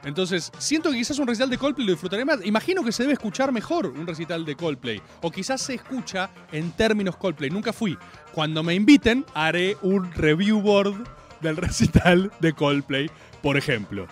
[0.06, 2.38] Entonces, siento que quizás un recital de Coldplay lo disfrutaré más.
[2.46, 5.02] Imagino que se debe escuchar mejor un recital de Coldplay.
[5.20, 7.50] O quizás se escucha en términos Coldplay.
[7.50, 7.98] Nunca fui.
[8.32, 10.94] Cuando me inviten, haré un review board
[11.40, 13.10] del recital de Coldplay,
[13.42, 14.06] por ejemplo.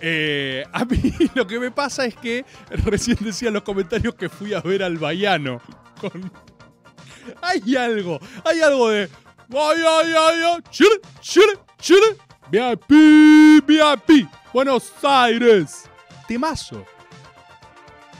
[0.00, 4.28] Eh, a mí lo que me pasa es que recién decía en los comentarios que
[4.28, 5.60] fui a ver al Baiano
[6.00, 6.32] con,
[7.42, 9.08] hay algo, hay algo de.
[9.54, 10.62] Ay, ay, ay, ay.
[10.70, 12.16] Chile, Chile, Chile.
[12.50, 14.28] VIP, VIP.
[14.52, 15.84] Buenos Aires.
[16.26, 16.84] Temazo.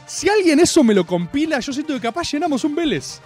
[0.07, 3.21] Si alguien eso me lo compila, yo siento que capaz llenamos un Vélez.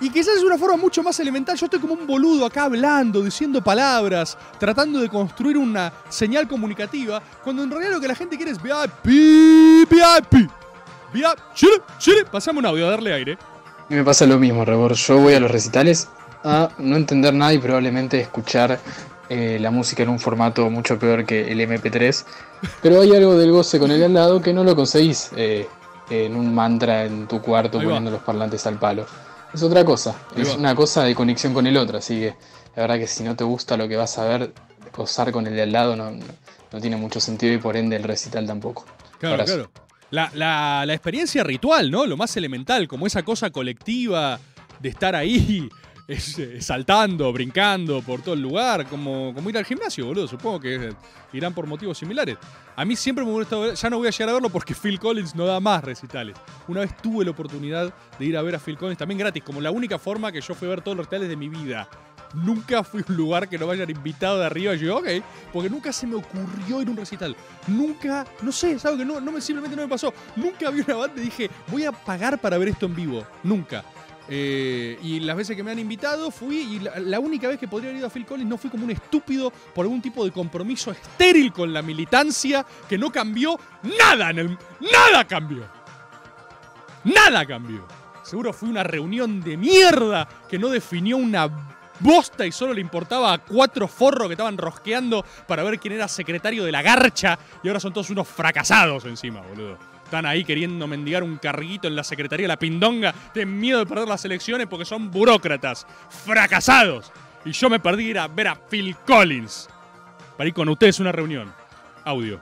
[0.00, 1.56] Y quizás es una forma mucho más elemental.
[1.56, 7.22] Yo estoy como un boludo acá hablando, diciendo palabras, tratando de construir una señal comunicativa,
[7.42, 10.50] cuando en realidad lo que la gente quiere es VIP, VIP.
[11.12, 12.24] VIP, Chile, Chile.
[12.30, 13.38] Pasame un audio, a darle aire.
[13.88, 14.94] Y me pasa lo mismo, Rebor.
[14.94, 16.08] Yo voy a los recitales
[16.44, 18.78] a no entender nada y probablemente escuchar
[19.28, 22.24] eh, la música en un formato mucho peor que el MP3.
[22.82, 25.66] Pero hay algo del goce con el al lado que no lo conseguís eh,
[26.10, 29.06] en un mantra en tu cuarto poniendo los parlantes al palo.
[29.52, 30.54] Es otra cosa, Ahí es va.
[30.56, 32.34] una cosa de conexión con el otro, así que
[32.76, 34.52] la verdad que si no te gusta lo que vas a ver,
[34.94, 36.24] gozar con el de al lado no, no,
[36.72, 38.84] no tiene mucho sentido y por ende el recital tampoco.
[39.18, 39.54] Claro, Abrazo.
[39.54, 39.70] claro.
[40.10, 42.06] La, la- la experiencia ritual, ¿no?
[42.06, 44.38] Lo más elemental, como esa cosa colectiva
[44.80, 45.68] de estar ahí,
[46.08, 50.28] eh, saltando, brincando por todo el lugar, como, como ir al gimnasio, boludo.
[50.28, 50.92] Supongo que eh,
[51.32, 52.36] irán por motivos similares.
[52.76, 55.00] A mí siempre me gusta ver, ya no voy a llegar a verlo porque Phil
[55.00, 56.36] Collins no da más recitales.
[56.68, 59.60] Una vez tuve la oportunidad de ir a ver a Phil Collins también gratis, como
[59.60, 61.88] la única forma que yo fui a ver todos los recitales de mi vida.
[62.34, 65.08] Nunca fui a un lugar que no me hayan invitado de arriba yo, ok,
[65.52, 67.36] porque nunca se me ocurrió ir a un recital.
[67.66, 70.12] Nunca, no sé, ¿sabes que no, no me, simplemente no me pasó.
[70.36, 73.26] Nunca vi una banda y dije, voy a pagar para ver esto en vivo.
[73.42, 73.84] Nunca.
[74.28, 77.90] Eh, y las veces que me han invitado fui y la, única vez que podría
[77.90, 80.90] haber ido a Phil Collins no fui como un estúpido por algún tipo de compromiso
[80.90, 83.58] estéril con la militancia que no cambió
[83.98, 84.58] nada en el...
[84.80, 85.64] Nada cambió.
[87.04, 87.86] Nada cambió.
[88.24, 91.48] Seguro fue una reunión de mierda que no definió una
[92.00, 96.08] bosta y solo le importaba a cuatro forros que estaban rosqueando para ver quién era
[96.08, 99.95] secretario de la garcha y ahora son todos unos fracasados encima, boludo.
[100.06, 103.86] Están ahí queriendo mendigar un carguito en la secretaría de la pindonga, tienen miedo de
[103.86, 105.84] perder las elecciones porque son burócratas,
[106.24, 107.10] fracasados.
[107.44, 109.68] Y yo me perdí ir a ver a Phil Collins
[110.36, 111.52] para ir con ustedes a una reunión.
[112.04, 112.40] Audio.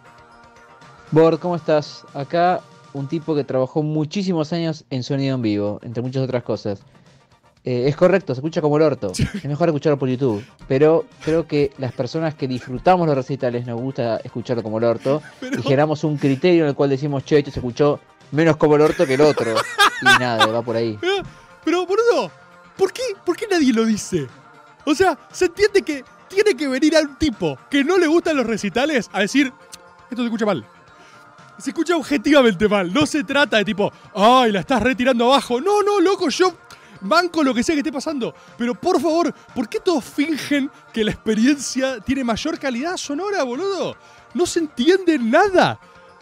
[1.10, 2.04] Bord, ¿cómo estás?
[2.12, 2.60] Acá
[2.92, 6.84] un tipo que trabajó muchísimos años en sonido en vivo, entre muchas otras cosas.
[7.66, 9.10] Eh, es correcto, se escucha como el orto.
[9.10, 10.44] Es mejor escucharlo por YouTube.
[10.68, 15.22] Pero creo que las personas que disfrutamos los recitales nos gusta escucharlo como el orto.
[15.40, 18.00] Y generamos un criterio en el cual decimos, che, esto se escuchó
[18.32, 19.54] menos como el orto que el otro.
[20.02, 20.98] Y nada, va por ahí.
[21.00, 21.14] Pero,
[21.64, 22.30] pero, boludo,
[22.76, 24.26] ¿por qué, ¿por qué nadie lo dice?
[24.84, 28.36] O sea, se entiende que tiene que venir a un tipo que no le gustan
[28.36, 29.50] los recitales a decir,
[30.10, 30.66] esto se escucha mal.
[31.56, 32.92] Se escucha objetivamente mal.
[32.92, 35.60] No se trata de tipo, ay, la estás retirando abajo.
[35.60, 36.52] No, no, loco, yo
[37.04, 38.34] banco lo que sea que esté pasando.
[38.58, 43.96] Pero por favor, ¿por qué todos fingen que la experiencia tiene mayor calidad sonora, boludo?
[44.34, 45.78] No se entiende nada.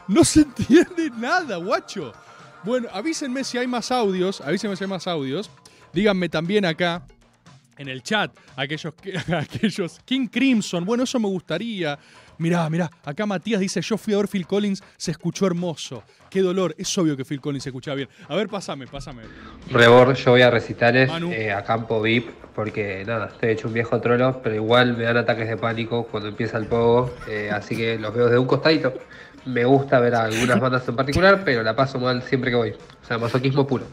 [0.09, 2.13] No se entiende nada, guacho.
[2.65, 4.41] Bueno, avísenme si hay más audios.
[4.41, 5.51] Avísenme si hay más audios.
[5.93, 7.03] Díganme también acá
[7.79, 10.85] en el chat aquellos, que- aquellos King Crimson.
[10.85, 11.99] Bueno, eso me gustaría.
[12.39, 16.03] Mirá, mirá, acá Matías dice, yo fui a ver Phil Collins, se escuchó hermoso.
[16.31, 18.09] Qué dolor, es obvio que Phil Collins se escuchaba bien.
[18.29, 19.23] A ver, pásame, pásame.
[19.71, 24.01] Rebor, yo voy a recitales eh, a campo VIP porque nada, estoy hecho un viejo
[24.01, 27.99] trolo, pero igual me dan ataques de pánico cuando empieza el pogo, eh, así que
[27.99, 28.95] los veo de un costadito.
[29.45, 32.71] Me gusta ver a algunas bandas en particular, pero la paso mal siempre que voy.
[32.71, 33.85] O sea, masoquismo puro.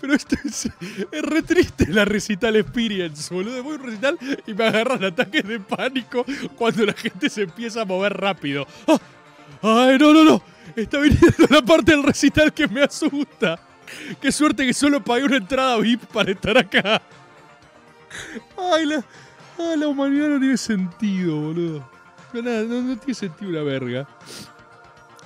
[0.00, 0.66] Pero esto es,
[1.10, 3.62] es re triste la recital experience, boludo.
[3.62, 6.24] Voy a un recital y me agarran ataques de pánico
[6.56, 8.66] cuando la gente se empieza a mover rápido.
[8.86, 8.98] ¡Ah!
[9.62, 10.42] ¡Ay, no, no, no!
[10.76, 13.58] Está viniendo la parte del recital que me asusta.
[14.20, 17.02] Qué suerte que solo pagué una entrada VIP para estar acá.
[18.56, 19.04] Ay, la,
[19.58, 21.90] ay, la humanidad no tiene sentido, boludo.
[22.32, 24.06] No, no, no tiene sentido una verga.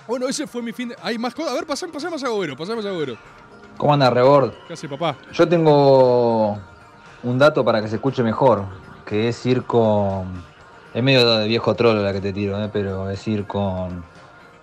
[0.06, 0.96] Bueno, ese fue mi fin de...
[1.02, 1.52] Hay más cosas.
[1.52, 3.16] A ver, pasamos, pasamos a Gobero, pasamos a Gobero.
[3.82, 4.52] ¿Cómo anda, Rebord?
[4.68, 5.16] ¿Qué hace, papá?
[5.32, 6.56] Yo tengo
[7.24, 8.64] un dato para que se escuche mejor,
[9.04, 10.44] que es ir con...
[10.94, 12.70] Es medio de viejo trolo la que te tiro, ¿eh?
[12.72, 14.04] pero es ir con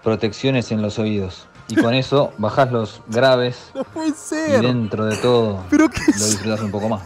[0.02, 1.50] protecciones en los oídos.
[1.68, 4.62] Y con eso bajás los graves No puede y ser.
[4.62, 7.02] dentro de todo ¿Pero qué lo disfrutas un poco más.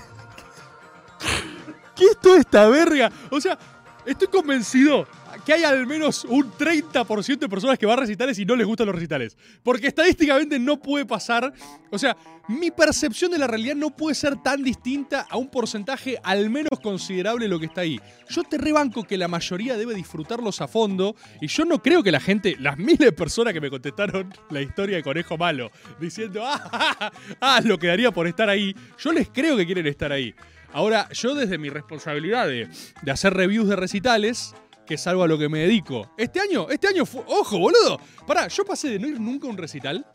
[1.96, 3.12] ¿Qué es toda esta verga?
[3.32, 3.58] O sea,
[4.06, 5.08] estoy convencido
[5.46, 8.68] que hay al menos un 30% de personas que van a recitales y no les
[8.68, 9.38] gustan los recitales.
[9.64, 11.54] Porque estadísticamente no puede pasar.
[11.92, 12.16] O sea,
[12.48, 16.80] mi percepción de la realidad no puede ser tan distinta a un porcentaje al menos
[16.82, 18.00] considerable de lo que está ahí.
[18.30, 21.16] Yo te rebanco que la mayoría debe disfrutarlos a fondo.
[21.42, 24.62] Y yo no creo que la gente, las miles de personas que me contestaron la
[24.62, 29.12] historia de Conejo Malo, diciendo, ah, ah, ah, lo que daría por estar ahí, yo
[29.12, 30.34] les creo que quieren estar ahí.
[30.74, 32.68] Ahora, yo desde mi responsabilidad de,
[33.04, 36.12] de hacer reviews de recitales, que es algo a lo que me dedico.
[36.18, 37.24] Este año, este año fue.
[37.28, 38.00] ¡Ojo, boludo!
[38.28, 40.06] Pará, yo pasé de no ir nunca a un recital.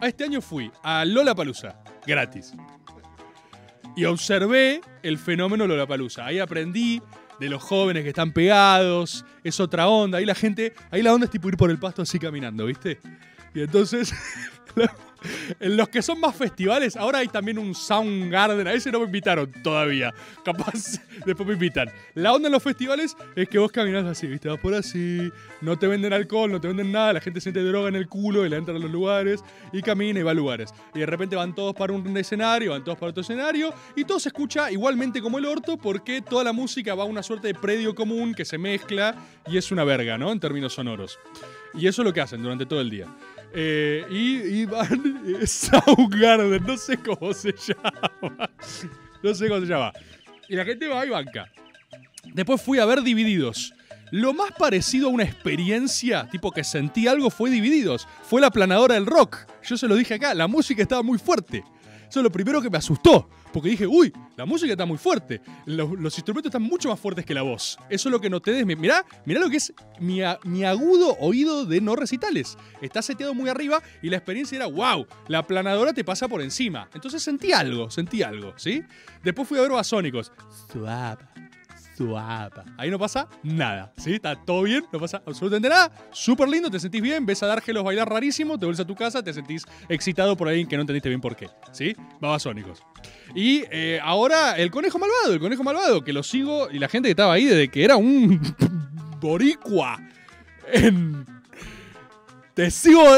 [0.00, 2.52] A este año fui a Lola Palusa, gratis.
[3.96, 6.24] y observé el fenómeno Lollapalooza.
[6.26, 7.02] Ahí aprendí
[7.40, 10.18] de los jóvenes que están pegados, es otra onda.
[10.18, 13.00] Ahí la gente, ahí la onda es tipo ir por el pasto así caminando, ¿viste?
[13.54, 14.14] Y entonces,
[15.60, 18.66] en los que son más festivales, ahora hay también un Soundgarden.
[18.66, 20.14] A ese no me invitaron todavía.
[20.44, 21.90] Capaz después me invitan.
[22.14, 24.48] La onda en los festivales es que vos caminás así, ¿viste?
[24.48, 27.88] Vas por así, no te venden alcohol, no te venden nada, la gente siente droga
[27.88, 30.70] en el culo y la entra a los lugares y camina y va a lugares.
[30.94, 34.20] Y de repente van todos para un escenario, van todos para otro escenario y todo
[34.20, 37.54] se escucha igualmente como el orto porque toda la música va a una suerte de
[37.54, 39.14] predio común que se mezcla
[39.46, 40.30] y es una verga, ¿no?
[40.32, 41.18] En términos sonoros.
[41.74, 43.06] Y eso es lo que hacen durante todo el día.
[43.54, 48.50] Eh, y, eh, Soundgarden, no sé cómo se llama.
[49.22, 49.92] No sé cómo se llama.
[50.48, 51.50] Y la gente va y banca.
[52.34, 53.74] Después fui a ver Divididos.
[54.10, 58.06] Lo más parecido a una experiencia, tipo que sentí algo, fue Divididos.
[58.22, 59.38] Fue la planadora del rock.
[59.64, 61.62] Yo se lo dije acá, la música estaba muy fuerte.
[62.08, 63.28] Eso es lo primero que me asustó.
[63.52, 65.40] Porque dije, uy, la música está muy fuerte.
[65.66, 67.78] Los, instrumentos están mucho más fuertes que la voz.
[67.88, 68.76] Eso es lo que noté desde mi.
[68.76, 72.56] Mirá, mirá lo que es mi, mi agudo oído de no recitales.
[72.80, 76.88] Está seteado muy arriba y la experiencia era, wow, la planadora te pasa por encima.
[76.94, 78.82] Entonces sentí algo, sentí algo, ¿sí?
[79.22, 80.32] Después fui a ver Basónicos.
[80.72, 81.24] Suave,
[82.76, 84.14] Ahí no pasa nada, ¿sí?
[84.14, 85.90] Está todo bien, no pasa absolutamente nada.
[86.12, 89.22] Súper lindo, te sentís bien, ves a Dárgelos bailar rarísimo, te vuelves a tu casa,
[89.22, 91.96] te sentís excitado por alguien que no entendiste bien por qué, ¿sí?
[92.20, 92.82] Babasónicos.
[93.34, 97.08] Y eh, ahora el conejo malvado, el conejo malvado, que lo sigo y la gente
[97.08, 98.40] que estaba ahí desde que era un
[99.20, 100.00] boricua.
[102.54, 103.02] Te sigo...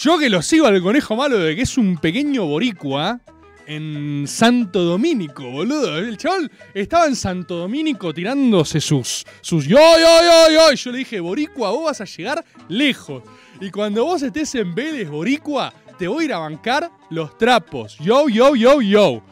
[0.00, 3.20] Yo que lo sigo al conejo malo de que es un pequeño boricua
[3.68, 5.98] en Santo Domínico, boludo.
[5.98, 10.72] El chaval estaba en Santo Domínico tirándose sus, sus yo, yo, yo, yo.
[10.72, 13.22] Y yo le dije, boricua, vos vas a llegar lejos.
[13.60, 17.98] Y cuando vos estés en Vélez, boricua, te voy a ir a bancar los trapos.
[17.98, 19.22] Yo, yo, yo, yo.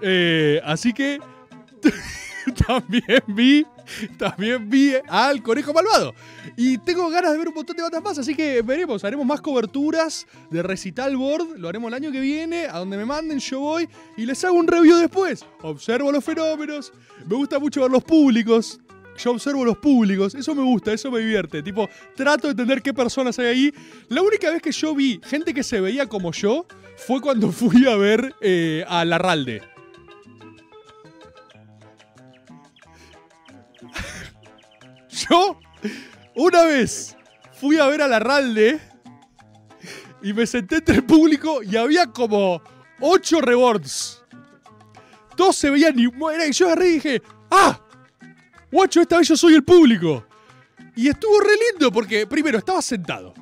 [0.00, 1.18] Eh, así que
[2.66, 3.66] también vi,
[4.18, 6.14] también vi al Conejo Malvado.
[6.56, 9.40] Y tengo ganas de ver un montón de bandas más, así que veremos, haremos más
[9.40, 13.60] coberturas de Recital Board, lo haremos el año que viene, a donde me manden yo
[13.60, 15.44] voy y les hago un review después.
[15.62, 16.92] Observo los fenómenos,
[17.26, 18.80] me gusta mucho ver los públicos.
[19.18, 21.62] Yo observo los públicos, eso me gusta, eso me divierte.
[21.62, 23.74] Tipo, trato de entender qué personas hay ahí.
[24.08, 27.86] La única vez que yo vi gente que se veía como yo fue cuando fui
[27.86, 29.71] a ver eh, a Larralde.
[35.30, 35.60] Yo,
[36.34, 37.16] una vez,
[37.52, 38.80] fui a ver a Larralde
[40.22, 42.62] y me senté entre el público y había como
[43.00, 44.22] ocho rebords.
[45.36, 47.78] Todos se veían y y yo agarré y dije, ¡ah!
[48.70, 50.24] Guacho, esta vez yo soy el público.
[50.94, 53.34] Y estuvo re lindo porque, primero, estaba sentado.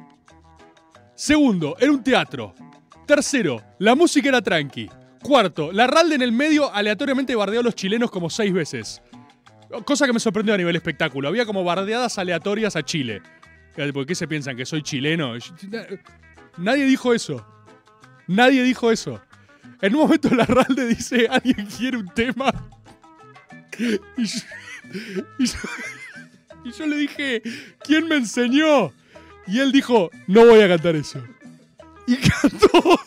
[1.14, 2.54] Segundo, era un teatro.
[3.06, 4.88] Tercero, la música era tranqui.
[5.22, 9.02] Cuarto, la Ralde en el medio aleatoriamente bardeó a los chilenos como seis veces.
[9.84, 11.28] Cosa que me sorprendió a nivel espectáculo.
[11.28, 13.22] Había como bardeadas aleatorias a Chile.
[13.94, 15.34] ¿Por qué se piensan que soy chileno?
[16.58, 17.46] Nadie dijo eso.
[18.26, 19.20] Nadie dijo eso.
[19.80, 22.52] En un momento la Ralde dice, ¿alguien quiere un tema?
[23.78, 24.40] Y yo,
[25.38, 25.58] y yo-
[26.64, 27.42] y yo le dije,
[27.82, 28.92] ¿quién me enseñó?
[29.46, 31.22] Y él dijo, no voy a cantar eso.
[32.06, 33.00] Y cantó.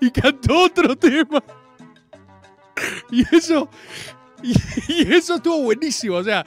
[0.00, 1.42] Y cantó otro tema.
[3.10, 3.68] Y eso.
[4.88, 6.16] Y, eso estuvo buenísimo.
[6.16, 6.44] O sea,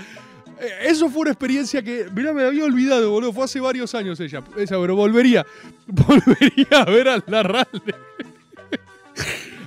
[0.60, 2.08] eh, eso fue una experiencia que.
[2.14, 3.34] Mirá, me había olvidado, boludo.
[3.34, 4.44] Fue hace varios años ella.
[4.58, 5.46] Esa, pero volvería.
[5.88, 7.96] Volvería a ver a la Ralde.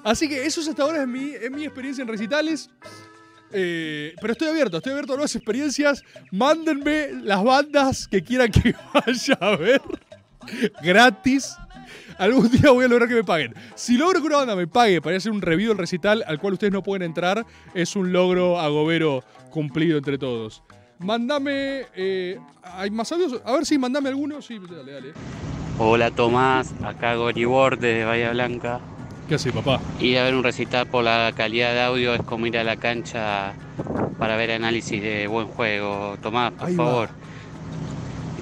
[0.02, 2.70] Así que eso es hasta ahora es mi, es mi experiencia en recitales.
[3.56, 6.02] Eh, pero estoy abierto, estoy abierto a nuevas experiencias.
[6.32, 9.80] Mándenme las bandas que quieran que vaya a ver
[10.82, 11.54] gratis.
[12.18, 13.54] Algún día voy a lograr que me paguen.
[13.74, 16.54] Si logro que una banda me pague para hacer un review del recital al cual
[16.54, 20.62] ustedes no pueden entrar, es un logro agobero cumplido entre todos.
[20.98, 21.86] Mándame.
[21.96, 23.40] eh, ¿Hay más audios?
[23.44, 24.40] A ver si mandame alguno.
[24.40, 25.12] Sí, dale, dale.
[25.78, 28.80] Hola Tomás, acá Goribor desde Bahía Blanca.
[29.28, 29.80] ¿Qué hace, papá?
[30.00, 32.76] Ir a ver un recital por la calidad de audio es como ir a la
[32.76, 33.54] cancha
[34.18, 36.16] para ver análisis de buen juego.
[36.22, 37.08] Tomás, por Ahí va.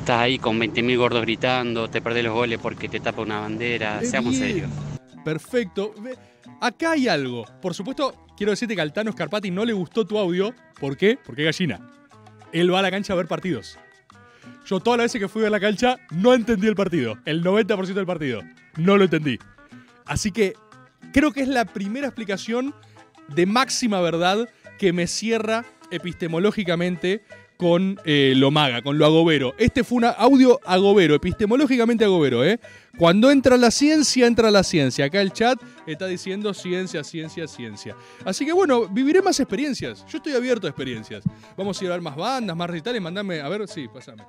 [0.03, 4.01] Estás ahí con 20.000 gordos gritando, te perdés los goles porque te tapa una bandera.
[4.03, 4.49] Seamos bien.
[4.49, 4.71] serios.
[5.25, 5.95] Perfecto.
[6.61, 7.45] Acá hay algo.
[7.63, 10.53] Por supuesto, quiero decirte que al Tano Scarpati no le gustó tu audio.
[10.81, 11.21] ¿Por qué?
[11.25, 11.89] Porque es gallina.
[12.51, 13.79] Él va a la cancha a ver partidos.
[14.67, 17.17] Yo todas las veces que fui a la cancha no entendí el partido.
[17.25, 18.43] El 90% del partido.
[18.79, 19.39] No lo entendí.
[20.05, 20.55] Así que
[21.13, 22.75] creo que es la primera explicación
[23.29, 24.49] de máxima verdad
[24.81, 27.23] que me cierra epistemológicamente
[27.63, 29.55] con eh, lo maga, con lo agobero.
[29.57, 32.59] Este fue un audio agobero, epistemológicamente agobero, ¿eh?
[32.99, 35.05] Cuando entra la ciencia, entra la ciencia.
[35.05, 35.57] Acá el chat
[35.87, 37.95] está diciendo ciencia, ciencia, ciencia.
[38.25, 40.05] Así que bueno, viviré más experiencias.
[40.09, 41.23] Yo estoy abierto a experiencias.
[41.57, 43.01] Vamos a ir a ver más bandas, más recitales.
[43.01, 44.25] Mandame, a ver, sí, pasame.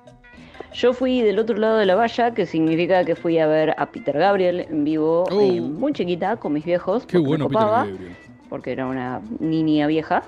[0.72, 3.90] Yo fui del otro lado de la valla, que significa que fui a ver a
[3.90, 5.40] Peter Gabriel en vivo, Oh.
[5.40, 8.16] eh, muy chiquita, con mis viejos, Qué bueno, Peter Gabriel.
[8.48, 10.22] porque era una niña vieja.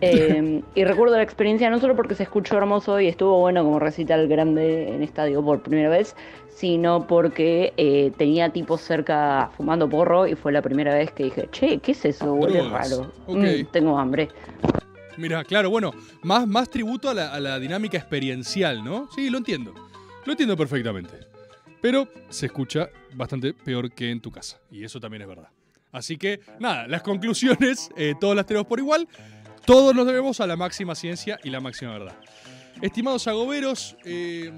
[0.00, 3.78] Eh, y recuerdo la experiencia no solo porque se escuchó hermoso y estuvo bueno como
[3.78, 6.14] recital grande en estadio por primera vez,
[6.48, 11.48] sino porque eh, tenía tipos cerca fumando porro y fue la primera vez que dije,
[11.50, 12.34] che, ¿qué es eso?
[12.34, 13.10] Huele raro.
[13.26, 14.28] Mm, tengo hambre.
[15.16, 15.92] Mira, claro, bueno,
[16.22, 19.08] más, más tributo a la, a la dinámica experiencial, ¿no?
[19.14, 19.72] Sí, lo entiendo.
[20.26, 21.14] Lo entiendo perfectamente.
[21.80, 24.58] Pero se escucha bastante peor que en tu casa.
[24.70, 25.48] Y eso también es verdad.
[25.92, 29.08] Así que, nada, las conclusiones, eh, todas las tenemos por igual.
[29.66, 32.16] Todos nos debemos a la máxima ciencia y la máxima verdad.
[32.80, 34.52] Estimados agoberos, eh,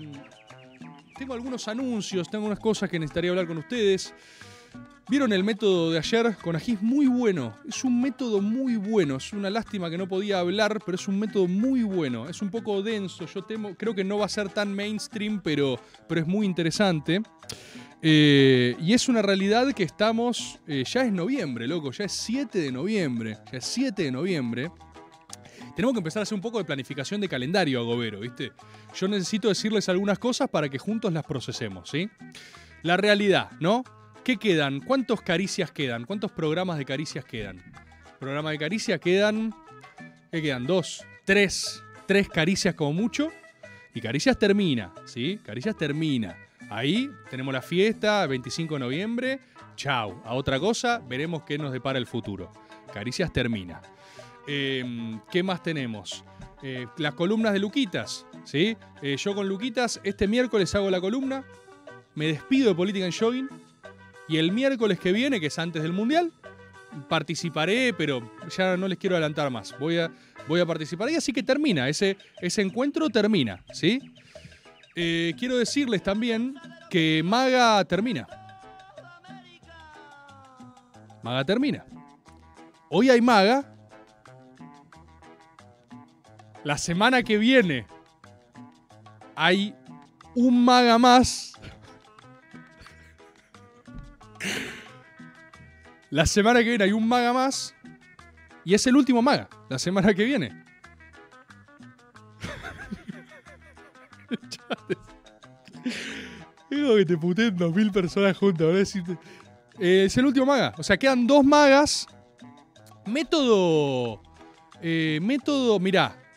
[1.17, 4.13] tengo algunos anuncios, tengo unas cosas que necesitaría hablar con ustedes.
[5.09, 6.77] ¿Vieron el método de ayer con ají?
[6.83, 7.55] Muy bueno.
[7.67, 9.17] Es un método muy bueno.
[9.17, 12.29] Es una lástima que no podía hablar, pero es un método muy bueno.
[12.29, 13.25] Es un poco denso.
[13.25, 17.23] Yo temo, creo que no va a ser tan mainstream, pero, pero es muy interesante.
[18.03, 20.61] Eh, y es una realidad que estamos.
[20.67, 21.91] eh, ya es noviembre, loco.
[21.93, 23.39] Ya es 7 de noviembre.
[23.51, 24.71] Ya es 7 de noviembre.
[25.79, 28.51] Tenemos que empezar a hacer un poco de planificación de calendario, Agobero, ¿viste?
[28.97, 32.11] Yo necesito decirles algunas cosas para que juntos las procesemos, ¿sí?
[32.83, 33.85] La realidad, ¿no?
[34.25, 34.81] ¿Qué quedan?
[34.81, 36.05] ¿Cuántos caricias quedan?
[36.05, 37.63] ¿Cuántos programas de caricias quedan?
[38.19, 39.55] Programas de caricias quedan.
[40.33, 40.67] ¿Qué quedan?
[40.67, 43.31] Dos, tres, tres caricias como mucho.
[43.95, 45.39] Y caricias termina, ¿sí?
[45.45, 46.37] Caricias termina.
[46.71, 49.41] Ahí tenemos la fiesta, 25 de noviembre.
[49.77, 50.21] Chau.
[50.25, 52.53] A otra cosa, veremos qué nos depara el futuro.
[52.93, 53.81] Caricias termina.
[54.49, 54.83] Eh,
[55.31, 56.25] ¿Qué más tenemos?
[56.63, 58.77] Eh, las columnas de Luquitas, ¿sí?
[59.03, 61.45] Eh, yo con Luquitas, este miércoles hago la columna.
[62.15, 63.49] Me despido de Política en Jogging.
[64.27, 66.33] Y el miércoles que viene, que es antes del Mundial,
[67.09, 69.79] participaré, pero ya no les quiero adelantar más.
[69.79, 70.11] Voy a,
[70.49, 74.01] voy a participar y así que termina, ese, ese encuentro termina, ¿sí?
[74.95, 76.55] Eh, quiero decirles también
[76.91, 78.27] que Maga termina.
[81.23, 81.87] Maga termina.
[82.91, 83.78] Hoy hay Maga.
[86.69, 87.87] La semana que viene
[89.35, 89.75] hay
[90.35, 91.55] un Maga más.
[96.11, 97.75] La semana que viene hay un maga más.
[98.67, 99.49] Y es el último maga.
[99.71, 100.63] La semana que viene.
[106.71, 107.17] Digo que te
[107.51, 108.95] dos mil personas juntas.
[109.79, 110.75] Eh, es el último maga.
[110.77, 112.07] O sea, quedan dos magas.
[113.07, 114.21] Método.
[114.83, 115.81] eh, método.
[115.81, 116.28] Mirá.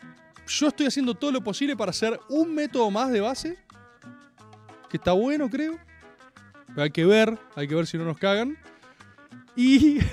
[0.46, 3.58] Yo estoy haciendo todo lo posible para hacer un método más de base.
[4.90, 5.78] Que está bueno, creo.
[6.76, 7.38] Hay que ver.
[7.56, 8.56] Hay que ver si no nos cagan.
[9.56, 9.98] Y.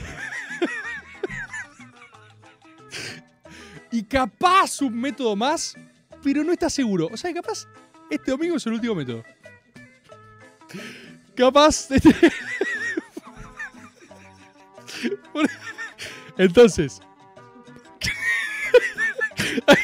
[3.91, 5.75] y capaz un método más,
[6.23, 7.09] pero no está seguro.
[7.11, 7.67] O sea, capaz
[8.09, 9.23] este domingo es el último método.
[11.35, 11.89] Capaz.
[11.91, 12.13] este-
[16.37, 17.01] Entonces.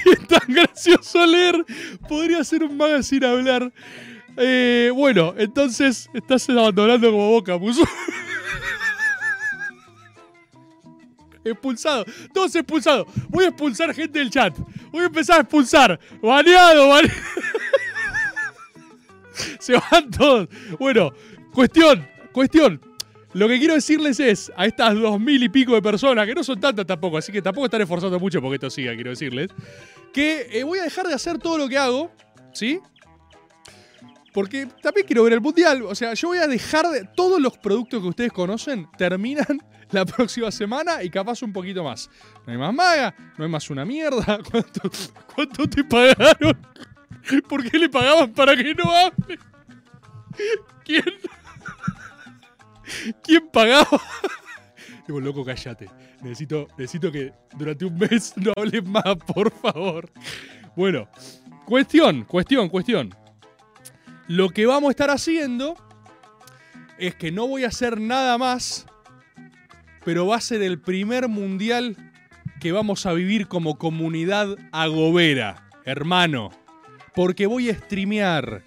[0.06, 1.66] Es tan gracioso leer.
[2.08, 3.72] Podría ser un maga sin hablar.
[4.38, 7.84] Eh, bueno, entonces estás abandonando como boca, puso.
[11.46, 12.06] Expulsado.
[12.34, 13.06] Todos expulsados.
[13.30, 14.58] Voy a expulsar gente del chat.
[14.92, 16.00] Voy a empezar a expulsar.
[16.22, 17.20] Baneado, baneado.
[19.60, 20.50] Se van todos.
[20.80, 21.14] Bueno,
[21.54, 22.82] cuestión, cuestión.
[23.36, 26.42] Lo que quiero decirles es a estas dos mil y pico de personas, que no
[26.42, 29.50] son tantas tampoco, así que tampoco están esforzando mucho porque esto siga, quiero decirles,
[30.14, 32.10] que eh, voy a dejar de hacer todo lo que hago,
[32.54, 32.80] ¿sí?
[34.32, 35.82] Porque también quiero ver el mundial.
[35.82, 37.10] O sea, yo voy a dejar de.
[37.14, 39.60] Todos los productos que ustedes conocen terminan
[39.92, 42.10] la próxima semana y capaz un poquito más.
[42.46, 44.40] No hay más maga, no hay más una mierda.
[44.50, 44.90] ¿Cuánto,
[45.36, 46.58] cuánto te pagaron?
[47.50, 49.40] ¿Por qué le pagaban para que no hable?
[50.86, 51.04] ¿Quién?
[53.24, 54.02] ¿Quién pagaba?
[55.08, 55.90] Digo, loco, cállate.
[56.22, 60.10] Necesito, necesito que durante un mes no hables más, por favor.
[60.76, 61.08] Bueno,
[61.66, 63.16] cuestión, cuestión, cuestión.
[64.28, 65.76] Lo que vamos a estar haciendo
[66.98, 68.88] es que no voy a hacer nada más,
[70.04, 71.96] pero va a ser el primer mundial
[72.60, 76.52] que vamos a vivir como comunidad agobera, hermano.
[77.14, 78.64] Porque voy a streamear.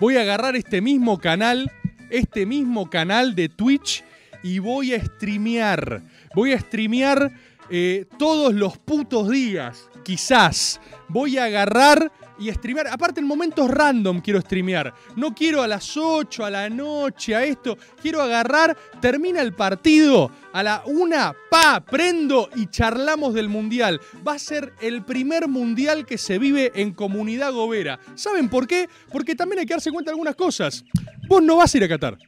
[0.00, 1.70] Voy a agarrar este mismo canal,
[2.12, 4.04] este mismo canal de Twitch
[4.42, 6.02] y voy a streamear.
[6.34, 7.32] Voy a streamear
[7.70, 10.80] eh, todos los putos días, quizás.
[11.08, 12.88] Voy a agarrar y streamear.
[12.88, 14.92] Aparte, en momentos random quiero streamear.
[15.16, 17.78] No quiero a las 8, a la noche, a esto.
[18.00, 24.00] Quiero agarrar, termina el partido, a la una, pa, prendo y charlamos del mundial.
[24.26, 27.98] Va a ser el primer mundial que se vive en comunidad gobera.
[28.14, 28.88] ¿Saben por qué?
[29.10, 30.84] Porque también hay que darse cuenta de algunas cosas.
[31.28, 32.18] Vos no vas a ir a Qatar.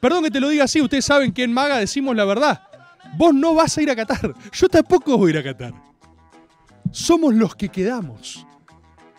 [0.00, 2.62] Perdón que te lo diga así, ustedes saben que en Maga decimos la verdad.
[3.16, 4.34] Vos no vas a ir a Qatar.
[4.52, 5.93] Yo tampoco voy a ir a Qatar.
[6.94, 8.46] Somos los que quedamos.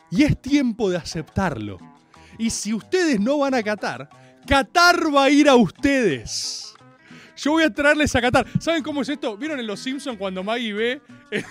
[0.10, 1.78] Y es tiempo de aceptarlo.
[2.38, 4.10] Y si ustedes no van a Qatar,
[4.48, 6.74] Qatar va a ir a ustedes.
[7.36, 8.48] Yo voy a traerles a Qatar.
[8.62, 9.36] ¿Saben cómo es esto?
[9.36, 11.02] ¿Vieron en Los Simpsons cuando Maggie ve.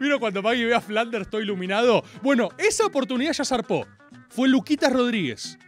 [0.00, 2.04] ¿Vieron cuando Maggie ve a Flanders todo iluminado?
[2.22, 3.88] Bueno, esa oportunidad ya zarpó.
[4.28, 5.58] Fue Luquitas Rodríguez.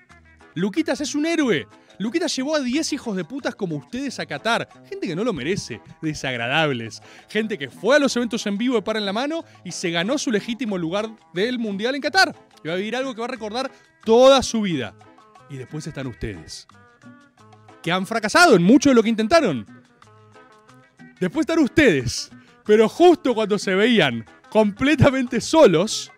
[0.55, 1.67] Luquitas es un héroe.
[2.03, 4.69] Luquitas llevó a 10 hijos de putas como ustedes a Qatar.
[4.89, 7.01] Gente que no lo merece, desagradables.
[7.29, 9.91] Gente que fue a los eventos en vivo de Par en la Mano y se
[9.91, 12.35] ganó su legítimo lugar del Mundial en Qatar.
[12.65, 13.71] Y va a vivir algo que va a recordar
[14.05, 14.95] toda su vida.
[15.49, 16.67] Y después están ustedes.
[17.83, 19.67] Que han fracasado en mucho de lo que intentaron.
[21.21, 22.31] Después están ustedes.
[22.65, 26.11] Pero justo cuando se veían completamente solos,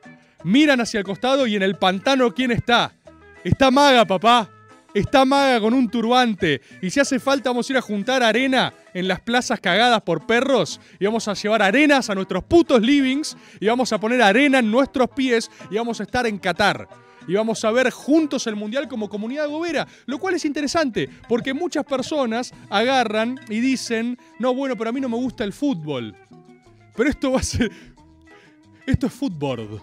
[0.44, 2.94] miran hacia el costado y en el pantano, ¿quién está?
[3.42, 4.50] Está Maga, papá.
[4.94, 6.60] Está Maga con un turbante.
[6.80, 10.24] Y si hace falta, vamos a ir a juntar arena en las plazas cagadas por
[10.24, 10.80] perros.
[11.00, 13.36] Y vamos a llevar arenas a nuestros putos livings.
[13.58, 15.50] Y vamos a poner arena en nuestros pies.
[15.68, 16.88] Y vamos a estar en Qatar.
[17.26, 19.84] Y vamos a ver juntos el mundial como comunidad gobera.
[20.06, 21.10] Lo cual es interesante.
[21.28, 25.52] Porque muchas personas agarran y dicen: No, bueno, pero a mí no me gusta el
[25.52, 26.14] fútbol.
[26.94, 27.72] Pero esto va a ser.
[28.86, 29.82] Esto es fútbol.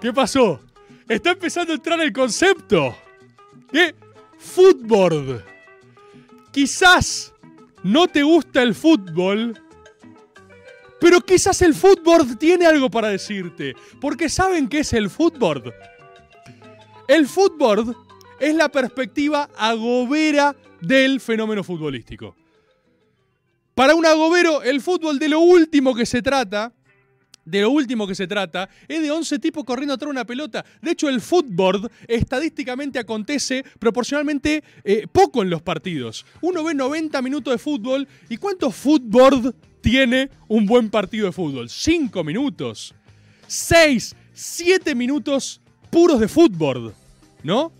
[0.00, 0.60] ¿Qué pasó?
[1.12, 2.96] Está empezando a entrar el concepto.
[3.70, 3.94] ¿Qué?
[4.38, 5.44] Fútbol.
[6.50, 7.34] Quizás
[7.82, 9.60] no te gusta el fútbol,
[10.98, 13.74] pero quizás el fútbol tiene algo para decirte.
[14.00, 15.74] Porque ¿saben qué es el fútbol?
[17.06, 17.94] El fútbol
[18.40, 22.34] es la perspectiva agobera del fenómeno futbolístico.
[23.74, 26.72] Para un agobero, el fútbol de lo último que se trata
[27.44, 30.64] de lo último que se trata, es de 11 tipos corriendo atrás de una pelota.
[30.80, 36.24] De hecho, el fútbol estadísticamente acontece proporcionalmente eh, poco en los partidos.
[36.40, 41.68] Uno ve 90 minutos de fútbol y ¿cuánto fútbol tiene un buen partido de fútbol?
[41.68, 42.94] 5 minutos.
[43.46, 46.94] 6, 7 minutos puros de fútbol,
[47.42, 47.72] ¿no?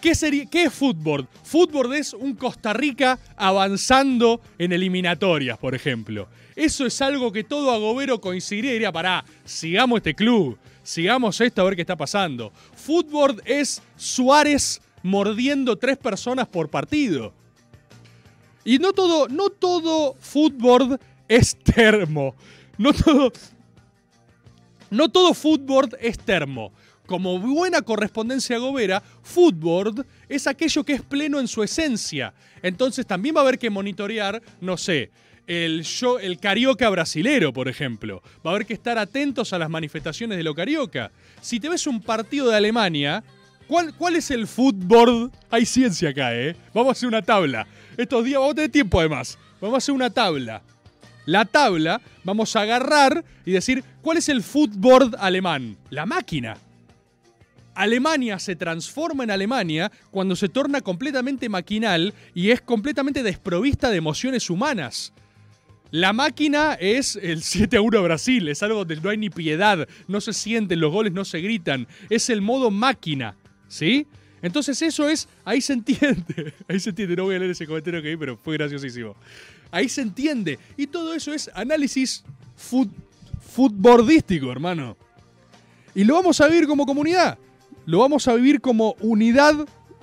[0.00, 1.26] ¿Qué, sería, ¿Qué es fútbol?
[1.42, 6.28] Fútbol es un Costa Rica avanzando en eliminatorias, por ejemplo.
[6.56, 11.60] Eso es algo que todo agobero coincidiría y diría, pará, sigamos este club, sigamos esto
[11.60, 12.52] a ver qué está pasando.
[12.76, 17.32] Fútbol es Suárez mordiendo tres personas por partido.
[18.64, 20.98] Y no todo, no todo fútbol
[21.28, 22.34] es termo.
[22.78, 23.32] No todo,
[24.90, 26.72] no todo fútbol es termo.
[27.06, 32.32] Como buena correspondencia gobera, fútbol es aquello que es pleno en su esencia.
[32.62, 35.10] Entonces también va a haber que monitorear, no sé,
[35.46, 35.84] el,
[36.20, 38.22] el carioca brasilero, por ejemplo.
[38.44, 41.10] Va a haber que estar atentos a las manifestaciones de lo carioca.
[41.40, 43.22] Si te ves un partido de Alemania,
[43.66, 45.30] ¿cuál, cuál es el fútbol?
[45.50, 46.56] Hay ciencia acá, ¿eh?
[46.72, 47.66] Vamos a hacer una tabla.
[47.96, 49.38] Estos días vamos a tener tiempo además.
[49.60, 50.62] Vamos a hacer una tabla.
[51.26, 55.76] La tabla vamos a agarrar y decir, ¿cuál es el fútbol alemán?
[55.90, 56.56] La máquina.
[57.74, 63.96] Alemania se transforma en Alemania cuando se torna completamente maquinal y es completamente desprovista de
[63.96, 65.12] emociones humanas.
[65.90, 69.30] La máquina es el 7 a 1 a Brasil, es algo donde no hay ni
[69.30, 73.36] piedad, no se sienten, los goles no se gritan, es el modo máquina,
[73.68, 74.06] ¿sí?
[74.42, 78.02] Entonces eso es, ahí se entiende, ahí se entiende, no voy a leer ese comentario
[78.02, 79.14] que vi, pero fue graciosísimo.
[79.70, 82.24] Ahí se entiende, y todo eso es análisis
[82.56, 82.90] fut,
[83.40, 84.96] futbolístico, hermano.
[85.94, 87.38] Y lo vamos a vivir como comunidad,
[87.86, 89.54] lo vamos a vivir como unidad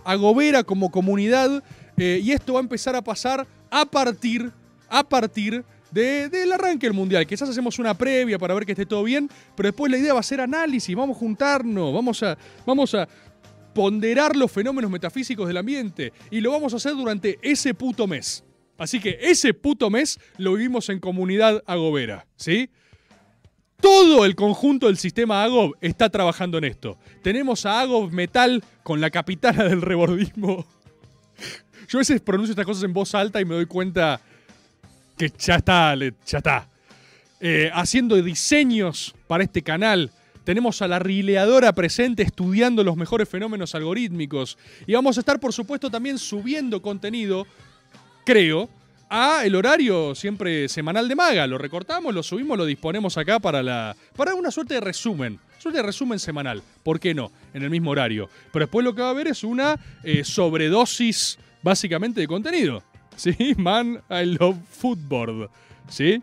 [0.04, 1.64] agobera, como comunidad,
[1.98, 4.52] eh, y esto va a empezar a pasar a partir,
[4.92, 7.26] a partir de- del arranque del mundial.
[7.26, 10.20] Quizás hacemos una previa para ver que esté todo bien, pero después la idea va
[10.20, 13.08] a ser análisis, vamos a juntarnos, vamos a, vamos a
[13.74, 18.44] ponderar los fenómenos metafísicos del ambiente y lo vamos a hacer durante ese puto mes.
[18.78, 22.70] Así que ese puto mes lo vivimos en comunidad agobera, ¿sí?
[23.80, 26.98] Todo el conjunto del sistema Agob está trabajando en esto.
[27.24, 30.66] Tenemos a Agob Metal con la capitana del rebordismo.
[31.89, 34.22] Yo a veces pronuncio estas cosas en voz alta y me doy cuenta
[35.18, 36.68] que ya está, ya está.
[37.39, 40.12] Eh, haciendo diseños para este canal.
[40.43, 44.57] Tenemos a la rileadora presente estudiando los mejores fenómenos algorítmicos.
[44.86, 47.47] Y vamos a estar, por supuesto, también subiendo contenido,
[48.26, 48.70] creo,
[49.09, 51.45] a el horario siempre semanal de Maga.
[51.45, 55.39] Lo recortamos, lo subimos, lo disponemos acá para la para una suerte de resumen.
[55.59, 56.64] Suerte de resumen semanal.
[56.82, 57.32] ¿Por qué no?
[57.53, 58.30] En el mismo horario.
[58.53, 62.84] Pero después lo que va a haber es una eh, sobredosis básicamente de contenido.
[63.16, 63.36] ¿Sí?
[63.57, 65.49] Man, I love football.
[65.89, 66.22] ¿Sí?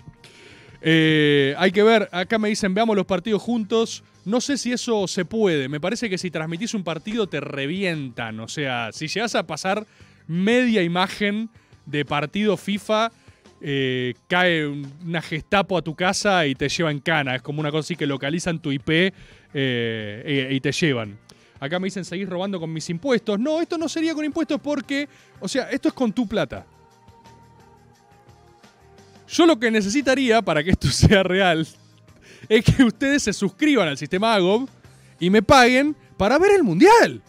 [0.80, 4.02] Eh, hay que ver, acá me dicen, veamos los partidos juntos.
[4.24, 5.68] No sé si eso se puede.
[5.68, 8.40] Me parece que si transmitís un partido te revientan.
[8.40, 9.86] O sea, si llegas a pasar
[10.26, 11.48] media imagen
[11.86, 13.10] de partido FIFA,
[13.60, 17.34] eh, cae un- una gestapo a tu casa y te llevan cana.
[17.36, 19.12] Es como una cosa así que localizan tu IP
[19.54, 21.18] eh, y te llevan.
[21.58, 23.38] Acá me dicen, seguís robando con mis impuestos.
[23.40, 25.08] No, esto no sería con impuestos porque,
[25.40, 26.64] o sea, esto es con tu plata.
[29.28, 31.66] Yo lo que necesitaría para que esto sea real
[32.48, 34.68] es que ustedes se suscriban al sistema AGOB
[35.20, 37.22] y me paguen para ver el Mundial.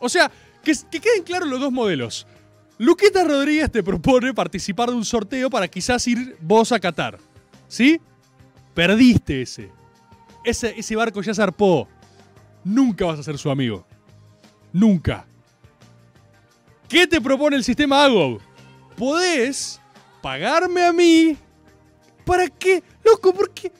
[0.00, 0.30] O sea,
[0.62, 2.26] que, que queden claros los dos modelos.
[2.78, 7.18] Luqueta Rodríguez te propone participar de un sorteo para quizás ir vos a Qatar.
[7.68, 8.00] ¿Sí?
[8.74, 9.70] Perdiste ese.
[10.44, 11.88] Ese, ese barco ya zarpó.
[12.64, 13.86] Nunca vas a ser su amigo.
[14.72, 15.26] Nunca.
[16.88, 18.40] ¿Qué te propone el sistema AGOB?
[18.96, 19.80] Podés
[20.24, 21.36] pagarme a mí.
[22.24, 22.82] ¿Para qué?
[23.04, 23.70] Loco, porque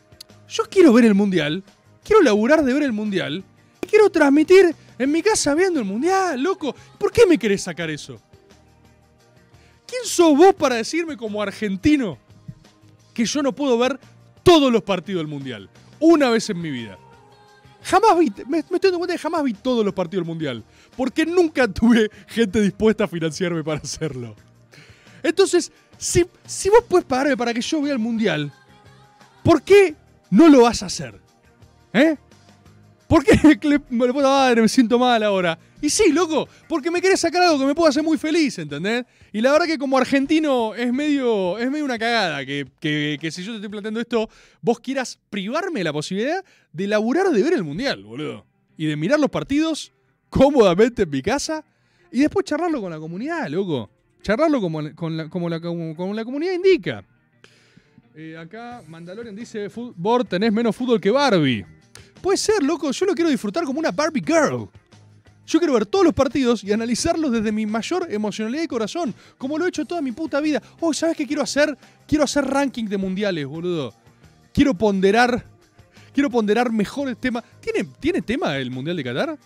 [0.47, 1.65] yo quiero ver el mundial.
[2.03, 3.43] Quiero laburar de ver el mundial.
[3.89, 6.75] Quiero transmitir en mi casa viendo el mundial, loco.
[6.99, 8.21] ¿Por qué me querés sacar eso?
[9.87, 12.19] ¿Quién sos vos para decirme como argentino
[13.15, 13.99] que yo no puedo ver
[14.43, 15.71] todos los partidos del mundial?
[15.99, 16.99] Una vez en mi vida.
[17.85, 20.63] Jamás vi, me, estoy dando cuenta que jamás vi todos los partidos del mundial.
[20.95, 24.37] Porque nunca tuve gente dispuesta a financiarme para hacerlo.
[25.23, 25.73] Entonces,
[26.05, 28.53] si, si vos puedes pagarme para que yo vea el mundial,
[29.43, 29.95] ¿por qué
[30.31, 31.19] no lo vas a hacer?
[31.93, 32.17] ¿Eh?
[33.07, 33.39] ¿Por qué
[33.69, 35.59] le, me puta madre, me siento mal ahora?
[35.81, 39.05] Y sí, loco, porque me querés sacar algo que me pueda hacer muy feliz, ¿entendés?
[39.33, 43.31] Y la verdad que como argentino es medio, es medio una cagada que, que- que
[43.31, 44.29] si yo te estoy planteando esto,
[44.63, 48.45] vos quieras privarme la posibilidad de laburar de ver el mundial, boludo.
[48.77, 49.93] Y de mirar los partidos
[50.31, 51.65] cómodamente en mi casa
[52.11, 53.91] y después charlarlo con la comunidad, loco.
[54.25, 57.05] Charlarlo como, con la, como la, como- la comunidad indica.
[58.17, 61.67] Eh, acá Mandalorian dice, Bor, tenés menos fútbol que Barbie.
[62.23, 64.67] Puede ser, loco, yo lo quiero disfrutar como una Barbie Girl.
[65.47, 69.59] Yo quiero ver todos los partidos y analizarlos desde mi mayor emocionalidad y corazón, como
[69.59, 70.63] lo he hecho toda mi puta vida.
[70.81, 71.77] Oh, ¿sabes qué quiero hacer?
[72.09, 73.93] Quiero hacer ranking de mundiales, boludo.
[74.55, 75.45] Quiero ponderar,
[76.15, 77.45] quiero ponderar mejores temas.
[77.61, 79.37] ¿Tiene, ¿Tiene tema el Mundial de Qatar?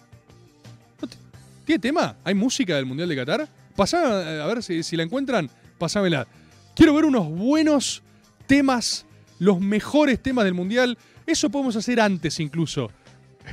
[1.03, 1.16] ¿No ti-
[1.64, 2.16] ¿Tiene tema?
[2.22, 3.49] ¿Hay música del Mundial de Qatar?
[3.79, 5.49] Pasá, eh, a ver si, si la encuentran,
[5.79, 6.26] pasámela.
[6.74, 8.03] Quiero ver unos buenos
[8.49, 9.07] temas,
[9.39, 10.99] los mejores temas del Mundial.
[11.24, 12.91] Eso podemos hacer antes incluso.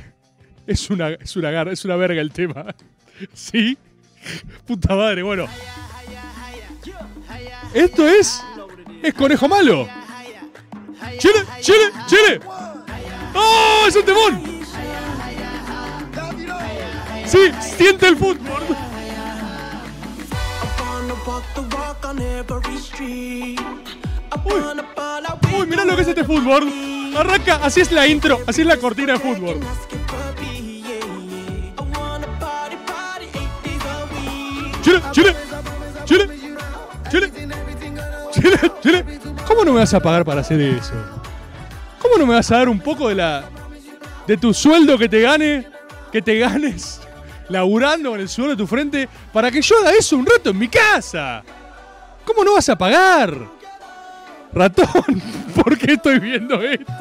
[0.66, 2.74] Es una, es es una verga el tema.
[3.34, 3.78] ¿Sí?
[4.66, 5.46] Puta madre, bueno.
[7.72, 8.42] Esto es.
[9.04, 9.86] Es conejo malo.
[11.18, 11.38] ¡Chile!
[11.60, 11.92] ¡Chile!
[12.08, 12.40] ¡Chile!
[13.32, 13.84] ¡Oh!
[13.86, 14.42] ¡Es un temón!
[17.26, 17.38] Sí,
[17.76, 18.85] siente el fútbol.
[24.44, 26.70] Uy, uy, mirá lo que es este fútbol.
[27.16, 29.60] Arranca, así es la intro, así es la cortina de fútbol.
[34.82, 35.36] Chile, Chile,
[36.04, 36.28] Chile,
[37.10, 37.32] Chile,
[38.30, 39.04] Chile, Chile.
[39.48, 40.94] ¿Cómo no me vas a pagar para hacer eso?
[42.00, 43.48] ¿Cómo no me vas a dar un poco de la
[44.28, 45.66] de tu sueldo que te gane,
[46.12, 47.00] que te ganes
[47.48, 50.58] laburando con el sueldo de tu frente para que yo haga eso un rato en
[50.58, 51.42] mi casa?
[52.24, 53.36] ¿Cómo no vas a pagar?
[54.52, 55.22] Ratón,
[55.54, 56.92] ¿por qué estoy viendo esto?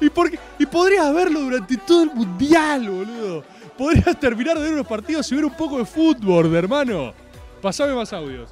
[0.00, 0.38] ¿Y, por qué?
[0.58, 3.44] y podrías verlo durante todo el mundial, boludo.
[3.76, 7.12] Podrías terminar de ver unos partidos y ver un poco de fútbol, hermano.
[7.62, 8.50] Pasame más audios.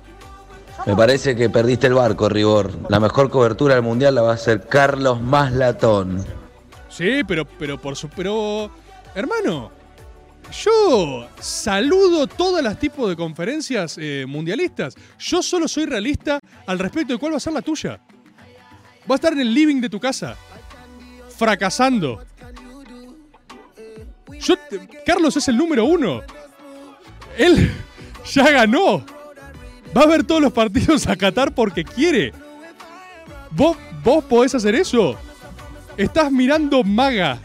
[0.86, 2.70] Me parece que perdiste el barco, Ribor.
[2.88, 6.24] La mejor cobertura del mundial la va a hacer Carlos Maslatón.
[6.88, 8.08] Sí, pero, pero por su.
[8.08, 8.70] Pero.
[9.14, 9.77] Hermano.
[10.52, 14.94] Yo saludo todas las tipos de conferencias eh, mundialistas.
[15.18, 18.00] Yo solo soy realista al respecto de cuál va a ser la tuya.
[19.10, 20.36] Va a estar en el living de tu casa.
[21.36, 22.24] Fracasando.
[25.04, 26.22] Carlos es el número uno.
[27.36, 27.70] Él
[28.32, 29.04] ya ganó.
[29.96, 32.32] Va a ver todos los partidos a Qatar porque quiere.
[33.50, 35.16] ¿Vos, vos podés hacer eso?
[35.96, 37.38] Estás mirando maga.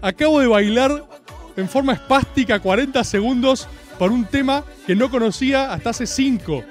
[0.00, 1.04] Acabo de bailar
[1.56, 6.64] en forma espástica 40 segundos para un tema que no conocía hasta hace 5.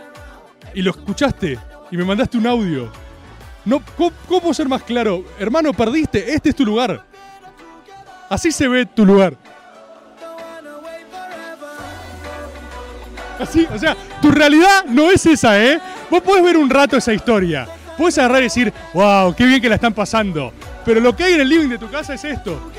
[0.73, 1.59] Y lo escuchaste
[1.91, 2.91] y me mandaste un audio.
[3.65, 5.23] No, ¿cómo, cómo ser más claro?
[5.39, 6.33] Hermano, perdiste.
[6.33, 7.05] Este es tu lugar.
[8.29, 9.35] Así se ve tu lugar.
[13.39, 15.79] Así, o sea, tu realidad no es esa, ¿eh?
[16.09, 17.67] Vos podés ver un rato esa historia.
[17.97, 20.53] Podés agarrar y decir, wow, qué bien que la están pasando.
[20.85, 22.71] Pero lo que hay en el living de tu casa es esto.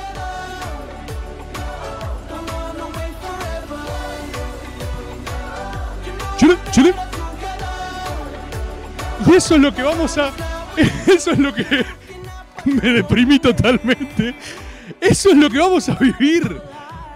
[9.26, 10.30] Y eso es lo que vamos a.
[11.06, 11.64] Eso es lo que.
[12.64, 14.34] Me deprimí totalmente.
[15.00, 16.60] Eso es lo que vamos a vivir.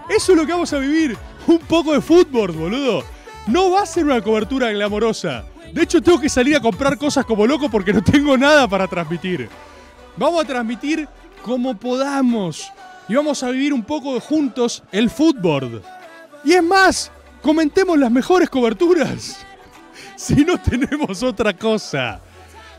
[0.09, 1.17] Eso es lo que vamos a vivir.
[1.47, 3.03] Un poco de fútbol, boludo.
[3.47, 5.45] No va a ser una cobertura glamorosa.
[5.73, 8.87] De hecho, tengo que salir a comprar cosas como loco porque no tengo nada para
[8.87, 9.49] transmitir.
[10.17, 11.07] Vamos a transmitir
[11.43, 12.71] como podamos.
[13.07, 15.81] Y vamos a vivir un poco juntos el fútbol.
[16.43, 17.11] Y es más,
[17.41, 19.43] comentemos las mejores coberturas.
[20.15, 22.19] Si no tenemos otra cosa.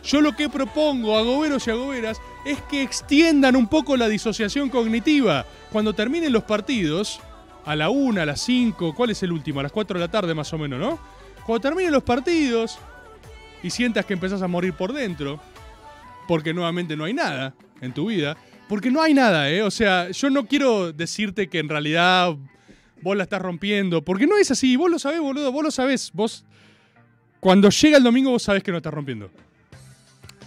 [0.02, 4.09] Yo lo que propongo a goberos y a goberas es que extiendan un poco la
[4.09, 5.46] disociación cognitiva.
[5.70, 7.20] Cuando terminen los partidos,
[7.68, 9.61] a la 1, a las 5, ¿cuál es el último?
[9.61, 10.98] A las 4 de la tarde más o menos, ¿no?
[11.44, 12.78] Cuando terminen los partidos
[13.62, 15.38] y sientas que empezás a morir por dentro,
[16.26, 18.38] porque nuevamente no hay nada en tu vida,
[18.68, 19.62] porque no hay nada, ¿eh?
[19.62, 22.36] O sea, yo no quiero decirte que en realidad
[23.03, 26.11] vos la estás rompiendo, porque no es así, vos lo sabés, boludo, vos lo sabés,
[26.12, 26.44] vos...
[27.40, 29.30] Cuando llega el domingo vos sabés que no estás rompiendo.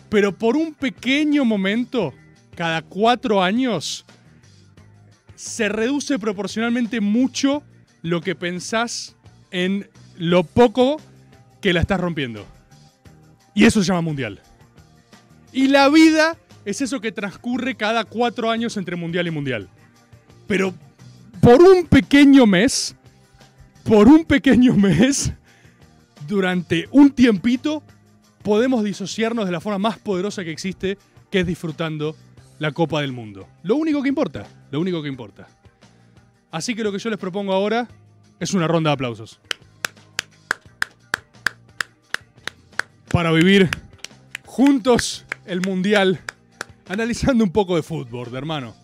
[0.09, 2.13] Pero por un pequeño momento,
[2.53, 4.05] cada cuatro años,
[5.35, 7.63] se reduce proporcionalmente mucho
[8.01, 9.15] lo que pensás
[9.51, 10.99] en lo poco
[11.61, 12.45] que la estás rompiendo.
[13.55, 14.41] Y eso se llama mundial.
[15.53, 19.69] Y la vida es eso que transcurre cada cuatro años entre mundial y mundial.
[20.47, 20.73] Pero
[21.41, 22.95] por un pequeño mes,
[23.83, 25.33] por un pequeño mes,
[26.27, 27.83] durante un tiempito,
[28.43, 30.97] podemos disociarnos de la forma más poderosa que existe,
[31.29, 32.15] que es disfrutando
[32.59, 33.47] la Copa del Mundo.
[33.63, 35.47] Lo único que importa, lo único que importa.
[36.51, 37.87] Así que lo que yo les propongo ahora
[38.39, 39.39] es una ronda de aplausos.
[43.11, 43.69] Para vivir
[44.45, 46.21] juntos el Mundial,
[46.87, 48.75] analizando un poco de fútbol, hermano.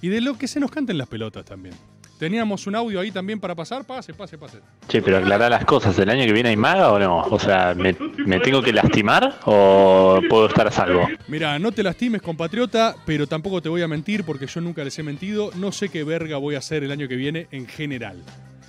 [0.00, 1.74] Y de lo que se nos canten las pelotas también.
[2.22, 3.84] Teníamos un audio ahí también para pasar.
[3.84, 4.60] Pase, pase, pase.
[4.86, 5.98] Che, pero aclarar las cosas.
[5.98, 7.18] ¿El año que viene hay maga o no?
[7.22, 11.08] O sea, ¿me, me tengo que lastimar o puedo estar a salvo?
[11.26, 14.96] Mira, no te lastimes, compatriota, pero tampoco te voy a mentir porque yo nunca les
[15.00, 15.50] he mentido.
[15.56, 18.22] No sé qué verga voy a hacer el año que viene en general.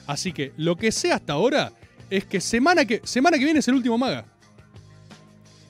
[0.07, 1.73] Así que lo que sé hasta ahora
[2.09, 4.25] es que semana que, semana que viene es el último maga.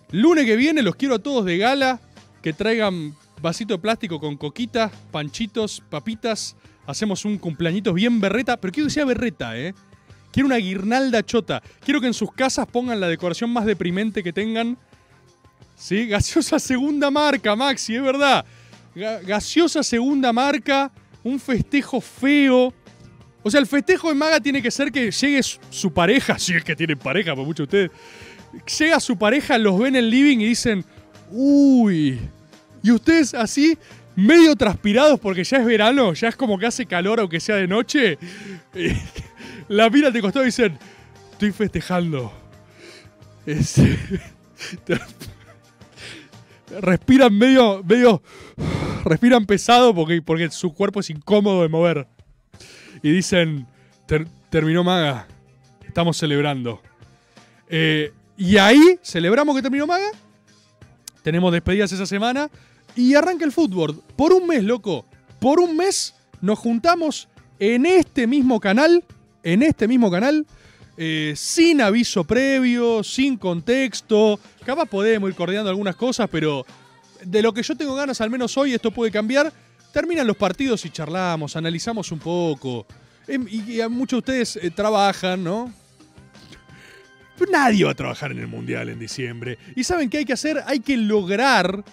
[0.09, 1.99] Lunes que viene los quiero a todos de gala,
[2.41, 6.55] que traigan vasito de plástico con coquitas, panchitos, papitas.
[6.85, 9.73] Hacemos un cumpleañito bien berreta, pero quiero que sea berreta, ¿eh?
[10.31, 11.61] Quiero una guirnalda chota.
[11.85, 14.77] Quiero que en sus casas pongan la decoración más deprimente que tengan.
[15.75, 16.07] ¿Sí?
[16.07, 18.45] Gaseosa segunda marca, Maxi, es verdad.
[18.95, 20.91] Ga- gaseosa segunda marca,
[21.23, 22.73] un festejo feo.
[23.43, 26.63] O sea, el festejo de Maga tiene que ser que llegue su, pareja, si es
[26.63, 27.91] que tienen pareja, por mucho ustedes.
[28.79, 30.85] Llega su pareja, los ven en el living y dicen,
[31.31, 32.19] uy.
[32.83, 33.77] Y ustedes así,
[34.15, 37.67] medio transpirados porque ya es verano, ya es como que hace calor aunque sea de
[37.67, 38.17] noche.
[39.69, 40.77] La miran de costado y dicen,
[41.31, 42.31] estoy festejando.
[43.45, 43.97] Este,
[46.81, 48.21] respiran medio, medio,
[49.05, 52.07] respiran pesado porque, porque su cuerpo es incómodo de mover.
[53.01, 53.67] Y dicen,
[54.05, 55.27] "Ter- terminó Maga,
[55.85, 56.81] estamos celebrando.
[57.69, 60.09] Eh, y ahí celebramos que terminó Maga,
[61.21, 62.49] tenemos despedidas esa semana
[62.95, 64.01] y arranca el fútbol.
[64.15, 65.05] Por un mes, loco,
[65.39, 67.27] por un mes nos juntamos
[67.59, 69.03] en este mismo canal,
[69.43, 70.45] en este mismo canal,
[70.97, 74.39] eh, sin aviso previo, sin contexto.
[74.65, 76.65] Capaz podemos ir coordinando algunas cosas, pero
[77.23, 79.51] de lo que yo tengo ganas, al menos hoy, esto puede cambiar.
[79.91, 82.85] Terminan los partidos y charlamos, analizamos un poco.
[83.27, 85.73] Em, Y, muchos de ustedes eh, trabajan, ¿no?
[87.37, 89.57] Pero nadie va a trabajar en el Mundial en diciembre.
[89.75, 90.61] ¿Y saben qué hay que hacer?
[90.65, 91.83] Hay que lograr.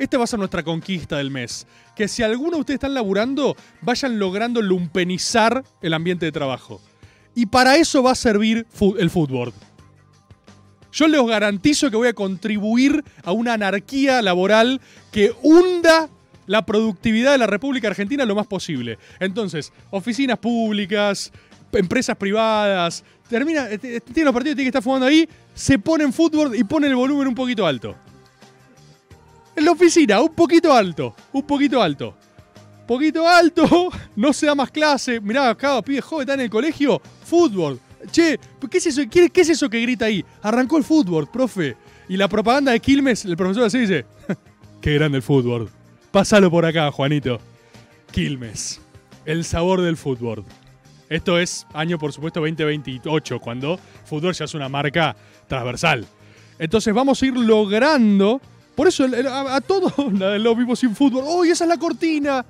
[0.00, 1.66] Esta va a ser nuestra conquista del mes.
[1.94, 6.80] Que si alguno de ustedes están laburando, vayan logrando lumpenizar el ambiente de trabajo.
[7.34, 8.66] Y para eso va a servir
[8.98, 9.52] el fútbol.
[10.90, 14.80] Yo les garantizo que voy a contribuir a una anarquía laboral
[15.12, 16.08] que hunda
[16.46, 18.98] la productividad de la República Argentina lo más posible.
[19.20, 21.30] Entonces, oficinas públicas,
[21.72, 26.04] empresas privadas, termina, eh, eh, tiene los partidos, tiene que estar jugando ahí, se pone
[26.04, 27.94] en fútbol y pone el volumen un poquito alto.
[29.60, 32.14] En la oficina, un poquito alto, un poquito alto.
[32.86, 35.20] Poquito alto, no se da más clase.
[35.20, 37.78] Mirá, acá, pibe joven, está en el colegio, fútbol.
[38.10, 38.40] Che,
[38.70, 40.24] ¿qué es eso, qué, qué es eso que grita ahí?
[40.40, 41.76] Arrancó el fútbol, profe.
[42.08, 44.06] Y la propaganda de Quilmes, el profesor así dice,
[44.80, 45.68] qué grande el fútbol.
[46.10, 47.38] Pásalo por acá, Juanito.
[48.12, 48.80] Quilmes,
[49.26, 50.42] el sabor del fútbol.
[51.10, 55.14] Esto es año, por supuesto, 2028, cuando fútbol ya es una marca
[55.48, 56.06] transversal.
[56.58, 58.40] Entonces vamos a ir logrando.
[58.74, 61.24] Por eso el- el- a, a todos la- lo vimos sin fútbol.
[61.26, 62.44] ¡Uy, esa es la cortina!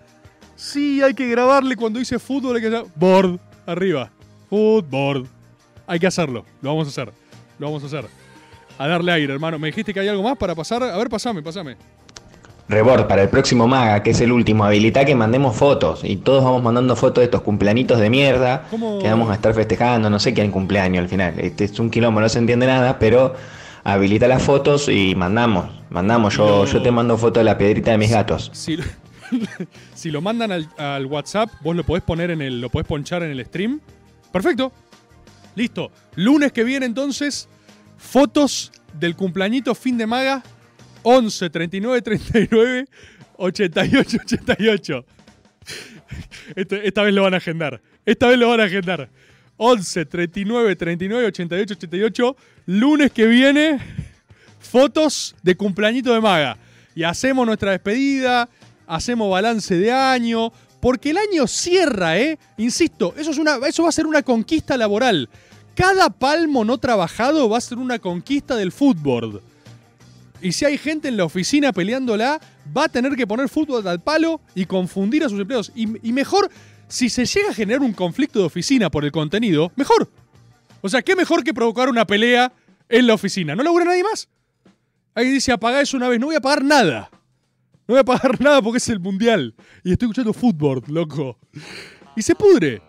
[0.56, 4.10] Sí, hay que grabarle cuando dice fútbol, hay que hacer board arriba.
[4.50, 5.26] Footboard.
[5.86, 6.44] Hay que hacerlo.
[6.60, 7.12] Lo vamos a hacer.
[7.58, 8.04] Lo vamos a hacer.
[8.78, 9.58] A darle aire, hermano.
[9.58, 10.82] Me dijiste que hay algo más para pasar.
[10.82, 11.76] A ver, pasame, pasame.
[12.68, 16.04] Rebord, para el próximo Maga, que es el último, habilita que mandemos fotos.
[16.04, 19.00] Y todos vamos mandando fotos de estos cumpleañitos de mierda ¿Cómo?
[19.00, 20.08] que vamos a estar festejando.
[20.08, 21.34] No sé quién cumpleaños al final.
[21.40, 23.34] Este es un quilombo, no se entiende nada, pero
[23.84, 25.66] habilita las fotos y mandamos.
[25.90, 26.36] Mandamos.
[26.36, 28.50] Yo, yo te mando foto de la piedrita de mis gatos.
[28.52, 28.84] Si, lo-
[29.94, 32.60] si lo mandan al, al WhatsApp, vos lo podés poner en el.
[32.60, 33.80] lo podés ponchar en el stream.
[34.32, 34.72] Perfecto.
[35.56, 35.90] Listo.
[36.16, 37.48] Lunes que viene entonces,
[37.98, 40.42] fotos del cumpleañito fin de maga
[41.02, 42.86] 11 39 39
[43.36, 45.04] 88 88.
[46.56, 47.80] Este- esta vez lo van a agendar.
[48.04, 49.08] Esta vez lo van a agendar.
[49.62, 52.36] 11 39 39 88 88.
[52.64, 53.78] Lunes que viene,
[54.58, 56.56] fotos de cumpleañito de maga.
[56.94, 58.48] Y hacemos nuestra despedida,
[58.86, 60.50] hacemos balance de año,
[60.80, 62.38] porque el año cierra, ¿eh?
[62.56, 65.28] Insisto, eso, es una, eso va a ser una conquista laboral.
[65.74, 69.42] Cada palmo no trabajado va a ser una conquista del fútbol.
[70.40, 72.40] Y si hay gente en la oficina peleándola,
[72.74, 75.70] va a tener que poner fútbol al palo y confundir a sus empleados.
[75.74, 76.50] Y, y mejor,
[76.90, 80.10] si se llega a generar un conflicto de oficina por el contenido, mejor.
[80.82, 82.52] O sea, ¿qué mejor que provocar una pelea
[82.88, 83.54] en la oficina?
[83.54, 84.28] ¿No labura nadie más?
[85.14, 86.18] Alguien dice, apaga eso una vez.
[86.18, 87.08] No voy a pagar nada.
[87.86, 89.54] No voy a pagar nada porque es el mundial.
[89.84, 91.38] Y estoy escuchando fútbol, loco.
[92.16, 92.82] Y se pudre.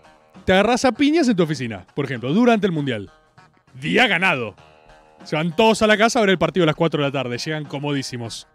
[0.46, 3.12] Te agarras a piñas en tu oficina, por ejemplo, durante el mundial.
[3.80, 4.56] Día ganado.
[5.24, 7.12] Se van todos a la casa a ver el partido a las 4 de la
[7.12, 7.38] tarde.
[7.38, 8.48] Llegan comodísimos.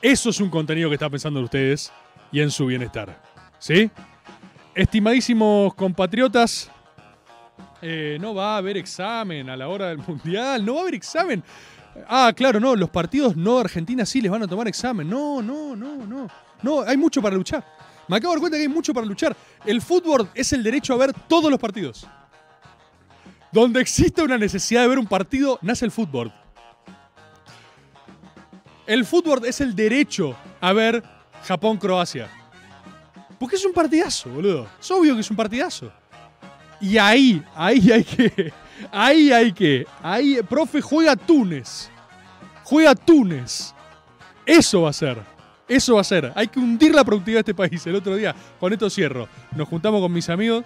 [0.00, 1.92] Eso es un contenido que está pensando en ustedes
[2.32, 3.20] y en su bienestar.
[3.58, 3.90] ¿Sí?
[4.74, 6.70] Estimadísimos compatriotas,
[7.82, 10.64] eh, no va a haber examen a la hora del mundial.
[10.64, 11.42] No va a haber examen.
[12.08, 12.76] Ah, claro, no.
[12.76, 15.10] Los partidos no Argentina sí les van a tomar examen.
[15.10, 16.28] No, no, no, no.
[16.62, 17.64] No, hay mucho para luchar.
[18.08, 19.36] Me acabo de dar cuenta que hay mucho para luchar.
[19.64, 22.06] El fútbol es el derecho a ver todos los partidos.
[23.50, 26.32] Donde existe una necesidad de ver un partido, nace el fútbol.
[28.86, 31.02] El fútbol es el derecho a ver
[31.44, 32.41] Japón-Croacia.
[33.42, 34.68] Porque es un partidazo, boludo.
[34.80, 35.92] Es obvio que es un partidazo.
[36.80, 38.52] Y ahí, ahí hay que.
[38.92, 39.84] Ahí hay que.
[40.00, 41.90] Ahí, profe, juega Túnez.
[42.62, 43.74] Juega Túnez.
[44.46, 45.20] Eso va a ser.
[45.66, 46.32] Eso va a ser.
[46.36, 47.84] Hay que hundir la productividad de este país.
[47.84, 49.28] El otro día, con esto cierro.
[49.56, 50.64] Nos juntamos con mis amigos.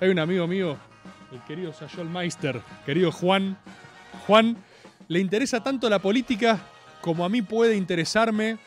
[0.00, 0.76] Hay un amigo mío,
[1.30, 3.56] el querido Sayol Meister, querido Juan.
[4.26, 4.56] Juan,
[5.06, 6.58] le interesa tanto la política
[7.02, 8.58] como a mí puede interesarme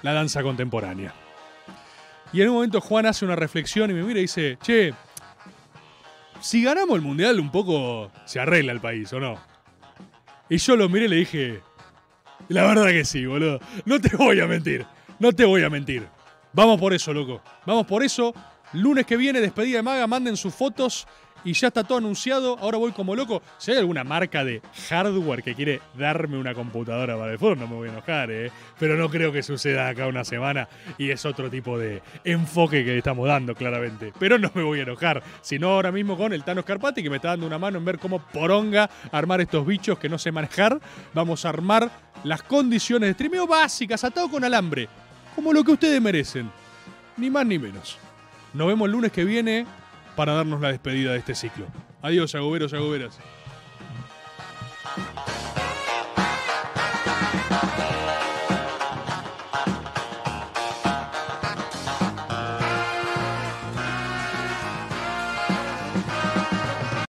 [0.00, 1.12] la danza contemporánea.
[2.34, 4.92] Y en un momento Juan hace una reflexión y me mira y dice, che,
[6.40, 9.38] si ganamos el mundial un poco se arregla el país, ¿o no?
[10.48, 11.60] Y yo lo miré y le dije,
[12.48, 13.60] la verdad que sí, boludo.
[13.84, 14.84] No te voy a mentir,
[15.20, 16.08] no te voy a mentir.
[16.52, 17.40] Vamos por eso, loco.
[17.66, 18.34] Vamos por eso.
[18.72, 21.06] Lunes que viene, despedida de maga, manden sus fotos
[21.44, 22.58] y ya está todo anunciado.
[22.58, 23.42] Ahora voy como loco.
[23.58, 27.74] Si hay alguna marca de hardware que quiere darme una computadora para el no me
[27.74, 28.50] voy a enojar, ¿eh?
[28.78, 32.96] Pero no creo que suceda acá una semana y es otro tipo de enfoque que
[32.96, 34.12] estamos dando, claramente.
[34.18, 37.16] Pero no me voy a enojar, sino ahora mismo con el Tano Scarpati que me
[37.16, 40.80] está dando una mano en ver cómo poronga armar estos bichos que no sé manejar.
[41.12, 41.90] Vamos a armar
[42.24, 44.88] las condiciones de streameo básicas, atado con alambre,
[45.34, 46.50] como lo que ustedes merecen.
[47.16, 47.98] Ni más ni menos.
[48.54, 49.66] Nos vemos el lunes que viene
[50.16, 51.66] para darnos la despedida de este ciclo.
[52.02, 53.18] Adiós, Yagoberos, Yagoberas.